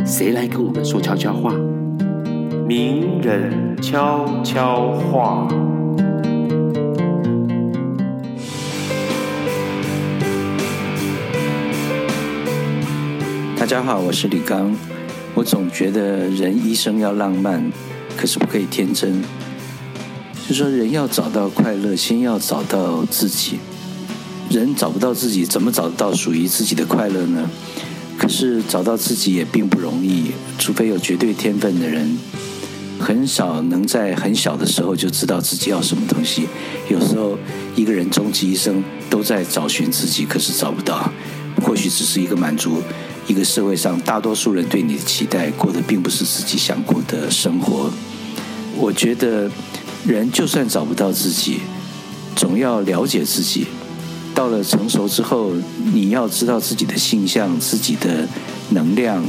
[0.06, 1.52] 谁来跟我们说悄悄话？
[2.64, 5.48] 名人悄悄话。
[13.58, 14.70] 大家好，我是李刚。
[15.38, 17.70] 我总觉得人一生要浪漫。
[18.16, 19.22] 可是不可以天真，
[20.48, 23.60] 就说人要找到快乐，先要找到自己。
[24.50, 27.48] 人找不到自己，怎么找得到属于自己的快乐呢？
[28.18, 32.18] 可是找到自己也并不容易，除非有绝对天分的人，
[32.98, 36.48] 很少能在很小的时候就知道自己要什么东西。
[36.88, 37.38] 有时候
[37.76, 41.08] 一个人终其一生都在找寻自己，可是找不到，
[41.62, 42.82] 或许只是一个满足。
[43.28, 47.90] 一个社会上大多数人对你的期待，过的并不是自己想过的生活。
[48.74, 49.50] 我觉得，
[50.06, 51.60] 人就算找不到自己，
[52.34, 53.66] 总要了解自己。
[54.34, 55.52] 到了成熟之后，
[55.92, 58.26] 你要知道自己的性向、自己的
[58.70, 59.22] 能量，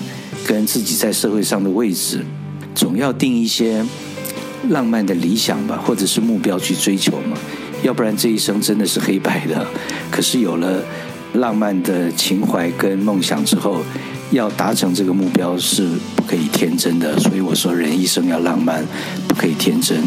[0.47, 2.25] 跟自己在社会上的位置，
[2.73, 3.85] 总要定一些
[4.69, 7.37] 浪漫的理想吧，或者是目标去追求嘛。
[7.83, 9.67] 要不然这一生真的是黑白的。
[10.09, 10.81] 可是有了。
[11.33, 13.81] 浪漫的情怀跟梦想之后，
[14.31, 17.17] 要达成这个目标是不可以天真的。
[17.19, 18.83] 所以我说，人一生要浪漫，
[19.27, 20.03] 不可以天真。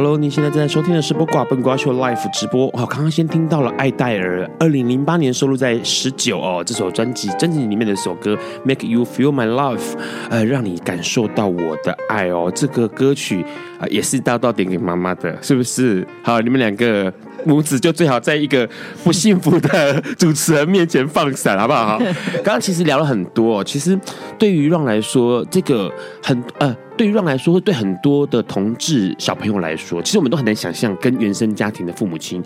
[0.00, 2.68] Hello，你现在正在收听的是播挂笨瓜秀 Live 直播。
[2.68, 8.34] 哦，刚刚先听到了艾戴尔，二零零八年收录在十九哦这首专辑专辑里面的一首歌
[8.64, 9.82] Make You Feel My Love，
[10.30, 12.50] 呃，让你感受到我的爱哦。
[12.54, 13.44] 这个歌曲
[13.80, 16.06] 啊、呃、也是大道点给妈妈的，是不是？
[16.22, 17.12] 好，你们两个。
[17.46, 18.68] 母子就最好在一个
[19.02, 21.98] 不幸福的主持人面前放闪，好不好？
[22.44, 23.98] 刚刚其实聊了很多，其实
[24.38, 25.90] 对于 Ron 来说，这个
[26.22, 32.42] 很呃，对于 Ron 来说，对很多的同志小朋友来说，其实我们都很难想象跟原生家庭的父母亲，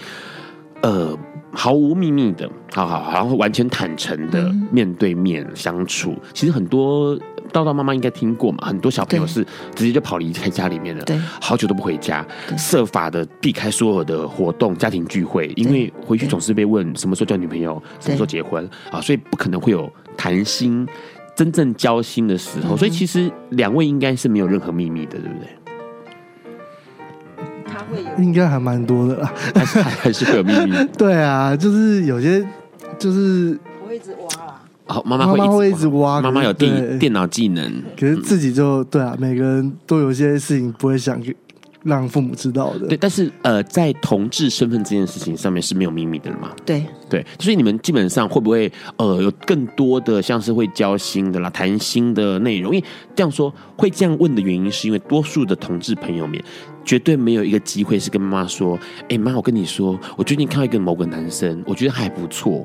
[0.82, 1.18] 呃，
[1.50, 7.18] 毫无秘密的，好好好，然后完全坦诚的面对面相处，嗯、其实很多。
[7.54, 8.58] 道道妈妈应该听过嘛？
[8.66, 9.46] 很多小朋友是
[9.76, 12.26] 直接就跑离开家里面了，对，好久都不回家，
[12.58, 20.84] 设法的避开所有的活动、家庭聚会，因为回去总是被问什么时候交女朋友、什么时候结婚啊，所以不可能会有谈心、
[21.36, 22.76] 真正交心的时候。
[22.76, 25.48] 所以其实两位应该是没有任何秘密的，对不对？
[27.64, 29.24] 他会有，应该还蛮多的，
[29.54, 30.76] 还是还是会有秘密？
[30.98, 32.44] 对啊，就是有些
[32.98, 33.56] 就是。
[34.94, 36.20] 好，妈妈会，妈妈会一直挖。
[36.20, 41.20] 妈妈有电电脑技能，可是自己就、嗯、对啊，每个人都有一些事情不会想
[41.82, 42.86] 让父母知道的。
[42.86, 46.52] 对，但是呃，在同志身份这件事情上面是没有秘密的了嘛？
[46.64, 52.72] 对对，所以你们基本上会不会呃有更多的像是会交心的啦、谈心的内容？
[52.72, 52.86] 因为
[53.16, 56.40] 这样说会这样问的原因，是因为多数的同志朋友们
[56.84, 58.78] 绝对没有一个机会是跟妈妈说
[59.10, 62.64] ：“哎妈，我跟你说，我最近看到一个某个男生，我觉得还不错。”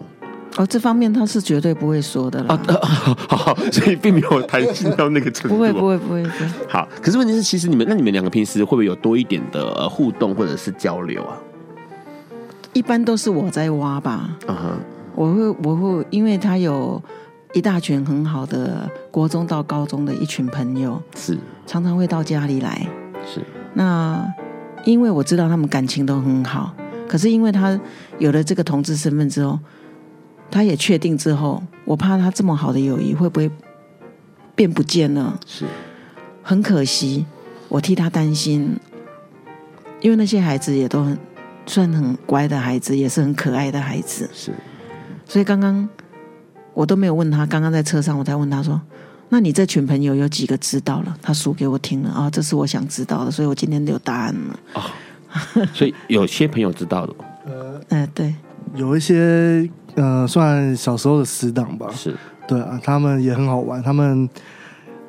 [0.58, 2.60] 哦，这方面他是绝对不会说的啦。
[2.82, 5.56] 好好好， 所以并没有谈心到那个程度。
[5.56, 6.50] 不会，不会，不会，不会。
[6.68, 11.38] 好，可是问题是，其实你们那你们两个平时会不会有多一点的互动或者是交流啊？
[12.74, 14.32] 一般都是我在挖吧。
[14.47, 14.74] 嗯哼、uh-huh.
[15.16, 17.02] 我会，我会，因为他有
[17.54, 22.86] 一大群很好的国中到高中的一群朋友，是常常会到家里来。
[23.26, 23.41] 是。
[23.74, 24.22] 那
[24.84, 26.74] 因为我知道他们感情都很好，
[27.08, 27.80] 可是因为他
[28.18, 29.58] 有了这个同志身份之后。
[30.52, 33.50] 他也确定之后，我怕他这么好的友谊会不会
[34.56, 35.39] 变不见了？
[35.45, 35.66] 是，
[36.41, 37.26] 很可惜，
[37.68, 38.76] 我替他担心，
[40.02, 41.18] 因为那些孩子也都很
[41.66, 44.28] 算很乖的孩子，也是很可爱的孩子。
[44.34, 44.52] 是，
[45.26, 45.88] 所以刚刚
[46.74, 48.82] 我都没有问他，刚刚在车上我才问他说
[49.30, 54.60] ：“那你这群朋友有几个知道了？”他数给我听了啊，这是我想知道的，所以我今天有答案了。
[54.74, 54.82] 哦，
[55.74, 57.16] 所以有些朋友知道了。
[57.45, 58.34] 呃，呃，对，
[58.74, 59.70] 有一些。
[59.96, 61.88] 呃，算小时候的死党吧。
[61.92, 62.16] 是，
[62.48, 63.82] 对啊，他们也很好玩。
[63.82, 64.30] 他们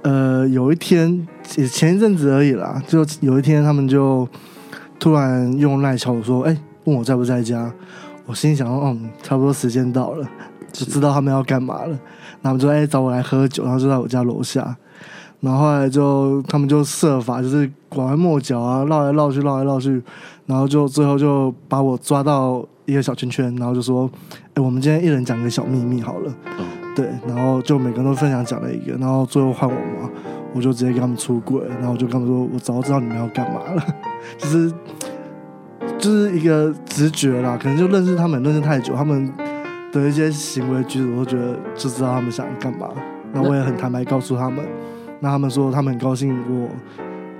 [0.02, 1.26] 呃，有一天
[1.56, 4.28] 也前一阵子而已啦，就有一天他们就
[4.98, 7.72] 突然用赖敲我说：“哎，问我在不在家。”
[8.26, 10.26] 我心里想说：“嗯，差不多时间到了，
[10.72, 11.98] 就知道他们要干嘛了。”
[12.42, 14.76] 然后就哎找我来喝酒，然后就在我家楼下。
[15.40, 20.02] 然后后来就他们就设法就是拐弯抹角啊，绕来绕去，绕来绕去，
[20.46, 24.10] 然后就最后就把我抓到一个小圈圈，然后就说。
[24.52, 26.66] 哎我们今天一人讲一个小秘密好了，嗯，
[26.96, 30.10] 对，然后就每个人都分享讲了一个，然后最后换我嘛，
[30.52, 33.82] 我就直接跟他们出轨，然后我就跟他们说，我早知道你们要干嘛了，
[34.36, 34.72] 就是
[35.98, 39.32] 就是一个直觉啦，可能就认识他们认识太久，他们
[39.92, 42.88] 的一些行为举止，我都觉得就知道他们想干嘛，
[43.32, 44.66] 那我也很坦白告诉他们，
[45.20, 46.68] 那他们说他们很高兴我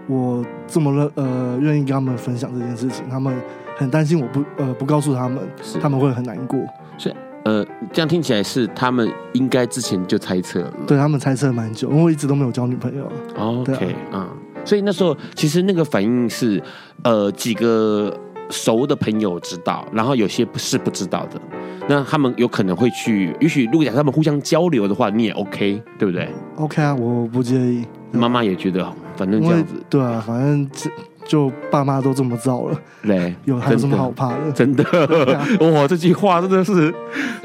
[0.06, 3.34] 我这么乐呃愿意跟他们分享这件事情，他们
[3.76, 5.42] 很担心我不呃不告诉他们，
[5.80, 6.60] 他们会很难过。
[6.98, 7.14] 是
[7.44, 13.10] 呃，这样听起来是他们应该之前就猜测了，对他们猜测蛮久，因为我一直都没有交女朋友。
[13.38, 13.72] OK，
[14.12, 16.62] 啊、嗯，所以那时候其实那个反应是，
[17.02, 18.14] 呃，几个
[18.51, 21.40] 熟的朋友知道，然后有些不是不知道的，
[21.88, 27.84] 那他们有可能会去，也许如果讲他们互相交流的话，你也 OK，对不对？OK 啊，我不介意。
[28.12, 28.86] 妈妈也觉得，
[29.16, 30.90] 反正这样子，对啊，反正这。
[31.26, 34.51] 就爸妈都这么造了，对， 有还有什么好怕的？
[34.51, 34.82] 真的，
[35.72, 36.92] 哇，这句话真的是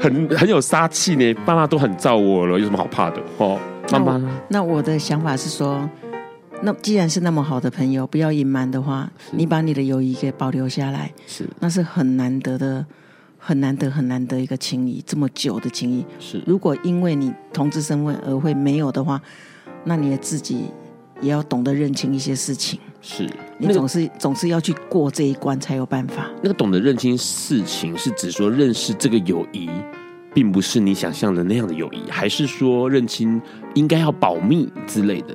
[0.00, 1.32] 很很有杀气呢。
[1.44, 3.22] 爸妈都很造我了，有什么好怕的？
[3.38, 3.56] 哦，
[3.92, 5.88] 妈妈，那我的想法是说，
[6.62, 12.84] 那既然是那么好的朋友，不要隐瞒的话，你把你的友谊给保留下来，是，那是很难得的，
[13.38, 16.04] 很难得很难得一个情谊，这么久的情谊。
[16.18, 19.20] 是，如果因为你同志身份而会没有的话，
[19.84, 20.64] 那你也自己
[21.20, 22.80] 也要懂得认清一些事情。
[23.00, 23.28] 是。
[23.58, 26.30] 你总是总是要去过这一关才有办法。
[26.42, 29.70] 那个懂得认清事情，是指说认识这个友谊，
[30.34, 33.40] 并不是你想象的那样的友谊，还是说认清
[33.74, 35.34] 应该要保密之类的？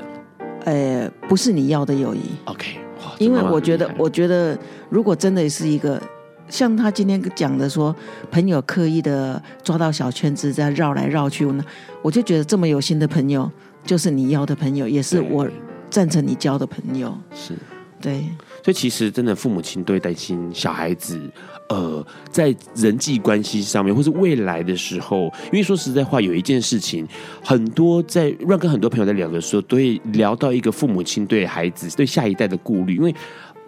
[0.66, 2.22] 呃，不是你要的友谊。
[2.45, 2.78] OK，
[3.20, 4.57] 因为我觉得，我觉得
[4.89, 6.01] 如果真的是一个
[6.49, 7.95] 像他今天讲的说，
[8.30, 11.64] 朋友刻意的抓到小圈子在绕来绕去呢，
[12.01, 13.49] 我就觉得这么有心的朋友，
[13.86, 15.47] 就是你要的朋友，也是我
[15.89, 17.18] 赞成你交的朋友。
[17.34, 17.53] 是。
[18.01, 18.26] 对，
[18.64, 21.22] 所以其实真的父母亲都会担心小孩子，
[21.72, 27.07] 呃，在人际关系上面，或是未来的时候，因为说实在话，有一件事情，
[27.43, 33.15] 很多在让跟很多朋友在聊的时候，都会聊到一个父母亲对孩子、对下一代的顾虑，因为。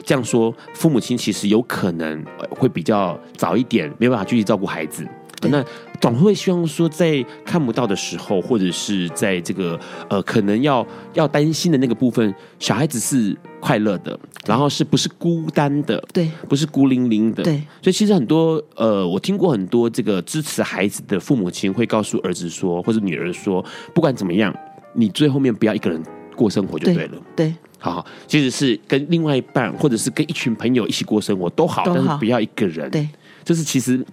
[0.06, 5.08] 这样说，父母亲其实有可能会比较早一点没办法继续照顾孩子，
[5.44, 5.64] 那
[6.04, 9.80] 总会希望说，在看不到的时候，或者是在这个
[10.10, 16.04] 呃，可能要要担心的那个部分，小孩子是快乐的，然后是不是孤单的？
[16.12, 17.42] 对，不是孤零零的。
[17.42, 23.64] 对，所以其实很多呃，我听过很多这个支持孩子的父母亲会告诉儿子说，或者女儿说，
[23.96, 24.54] 不管怎么样，
[24.94, 26.04] 你最后面不要一个人
[26.36, 27.12] 过生活就对了。
[27.34, 27.48] 对。
[27.48, 32.92] 对好，即使是跟另外一半，或者是跟一群朋友一起过生活都好，都好，但是不要一个人。
[32.92, 33.08] 对，
[33.46, 34.06] 就是其实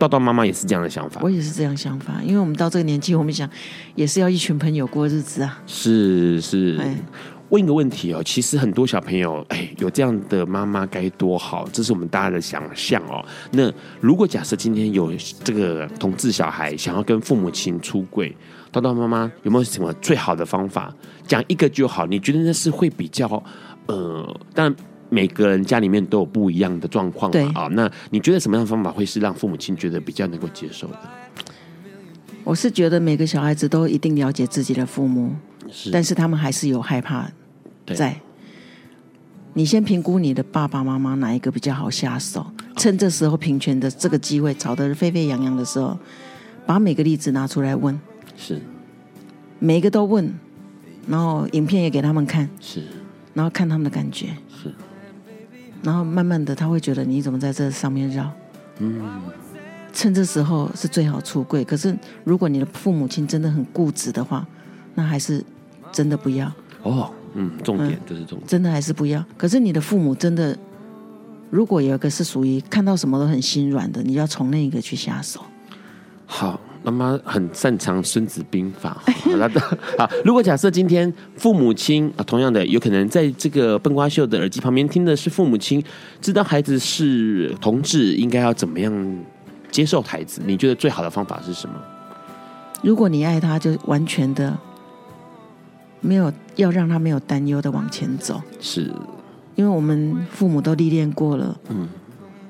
[0.00, 3.46] 道道妈妈也是这样的想法，我也是这样想法，因为我们到这个年纪，我们想
[3.94, 5.62] 也是要一群朋友过日子啊。
[5.66, 6.80] 是是，
[7.50, 13.22] 问一个问题哦，其实很多小朋友，哎，有这样的妈妈该多好，这是我们大家的想象哦。
[13.50, 13.70] 那
[14.00, 15.12] 如果假设今天有
[15.44, 18.34] 这个同志小孩想要跟父母亲出柜，
[18.72, 20.90] 道道妈妈有没有什么最好的方法？
[21.26, 22.06] 讲一个就好。
[22.06, 23.26] 你觉得那是会比较
[23.86, 24.76] 呃，当然
[25.10, 27.52] 每个人家里面都有不一样的状况嘛。
[27.54, 30.98] 啊，那你觉得什么样的方法会是让父母亲觉得比较能够接受的？
[32.42, 35.32] 我是觉得每个小孩子都一定了解自己的父母，
[35.70, 37.30] 是，但是他们还是有害怕
[37.94, 38.18] 在。
[39.52, 42.46] 你先评估你的爸爸妈妈哪一个比较好下手，
[42.76, 45.98] 趁这时候平权的这个机会吵得沸沸扬扬的时候，
[46.64, 48.00] 把每个例子拿出来问。
[48.36, 48.60] 是，
[49.58, 50.32] 每一个都问，
[51.08, 52.84] 然后影片也给他们看，是，
[53.34, 54.49] 然后看他们的感觉，是，
[55.82, 58.30] 然后慢慢的他会觉得你怎么在这上面绕，
[58.78, 59.02] 嗯，
[59.92, 61.64] 趁这时候是最好出柜。
[61.64, 64.46] 可是如果你的父母亲真的很固执的话，
[64.94, 65.44] 那还是
[65.92, 66.50] 真的不要。
[66.82, 69.24] 哦，嗯，重点就是重点，真的还是不要。
[69.36, 70.56] 可是你的父母真的，
[71.50, 75.40] 如果有一个是属于看到什么都很心软的，你要从那一个去下手。
[76.26, 76.60] 好。
[76.82, 79.02] 妈妈很擅长《孙子兵法》
[79.48, 79.68] 好。
[79.98, 85.82] 好，如果假设今天父母亲啊，同样的有可能在这个笨瓜秀的耳机旁边听的是父母亲，
[86.20, 89.18] 知道孩子是同志，应该要怎么样
[89.70, 90.40] 接受孩子？
[90.46, 91.74] 你觉得最好的方法是什么？
[92.82, 94.56] 如果你爱他，就完全的
[96.00, 98.40] 没有要让他没有担忧的往前走。
[98.58, 98.90] 是，
[99.54, 101.60] 因为我们父母都历练过了。
[101.68, 101.86] 嗯，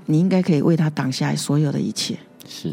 [0.06, 2.16] 你应该可以为他挡下来所有的一切。
[2.48, 2.72] 是。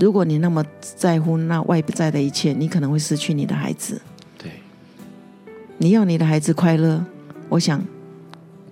[0.00, 4.00] 如果你那么在乎那外在的一切，你可能会失去你的孩子。
[4.38, 4.52] 对，
[5.78, 7.04] 你要你的孩子快乐，
[7.48, 7.82] 我想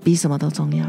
[0.03, 0.87] 比什么都重要。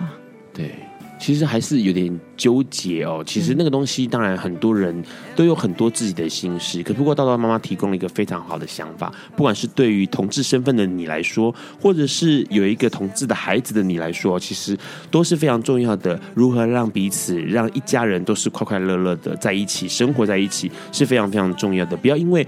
[0.54, 0.85] 对。
[1.20, 3.24] 其实还是有点纠结哦。
[3.26, 5.04] 其实那个东西，当然很多人
[5.36, 6.84] 都有很多自己的心事。
[6.84, 14.78] 可不过道道妈妈提供了一个非常好的想法，不管是对于同志身份的你来说，或者是有一个同志的孩子的你来说，其实
[15.10, 16.20] 都是非常重要的。
[16.34, 21.98] 如何让彼此，让一家人都是快快乐乐的在一起生活在一起，是非常非常重要的。
[21.98, 22.46] 不要因为。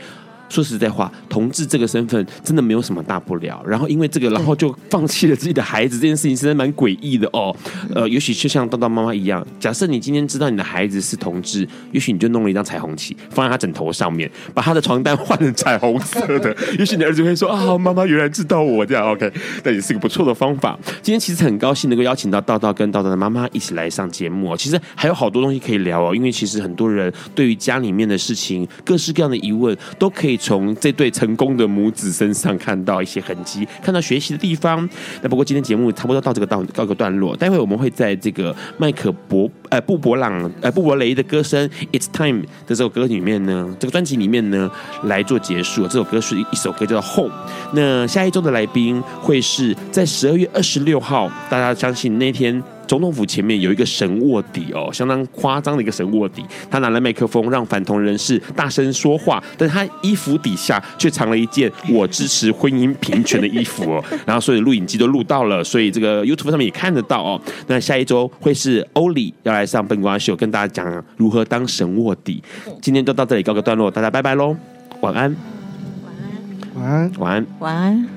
[0.49, 3.61] 说实在话，同志这个身份真的没有什么大不了。
[3.67, 7.55] 然后因为这个，然后就放弃了自己的孩子，这件事情实在蛮诡异的哦。
[7.93, 16.55] 呃，也许就像道道妈妈一样，假设你今天知道你的孩子是同志，也许你就弄了一张彩虹旗放在他枕头上面，把他的床单换成彩虹色的。
[16.79, 19.05] 也许你的儿子会说啊，妈妈原来知道我这样。
[19.11, 19.31] OK，
[19.63, 20.79] 那也是个不错的方法。
[21.01, 24.57] 今天其实很高兴能够邀请到道道跟道道的妈妈一起来上节目哦。
[24.57, 30.36] 其实还有好多东西可以聊哦，因为其实很多人对于家里面的事情，各式各样的疑问都可以。
[30.38, 34.88] 从这对成功的母子身上看到一些痕迹，看到学习的地方。
[35.21, 44.69] 那不过今天节目差不多到这个到告个段落，待会我们会在这个麦可伯呃布伯朗呃布伯雷的歌声《It's Time》的这首歌里面呢，这个专辑里面呢
[45.03, 45.83] 来做结束。
[45.88, 47.29] 这首歌是一首歌叫做《Home》。
[47.73, 52.63] 那下一周的来宾会是在十二月二十六号，大家相信那天。
[52.88, 67.39] 总统府前面有一个神卧底哦，相当夸张的一个神卧底，他拿了麦克风让反同人士大声说话，但他衣服底下却藏了一件“我支持婚姻平权”的衣服哦， 然后所有的录影机都录到了，所以这个 YouTube 上面也看得到哦。
[67.67, 72.41] 那下一周会是欧里要来上笨瓜秀，跟大家讲如何当神卧底。
[72.81, 74.55] 今天就到这里告个段落，大家拜拜喽，
[75.01, 75.35] 晚安
[76.75, 78.16] 晚安，晚安，晚安，晚安。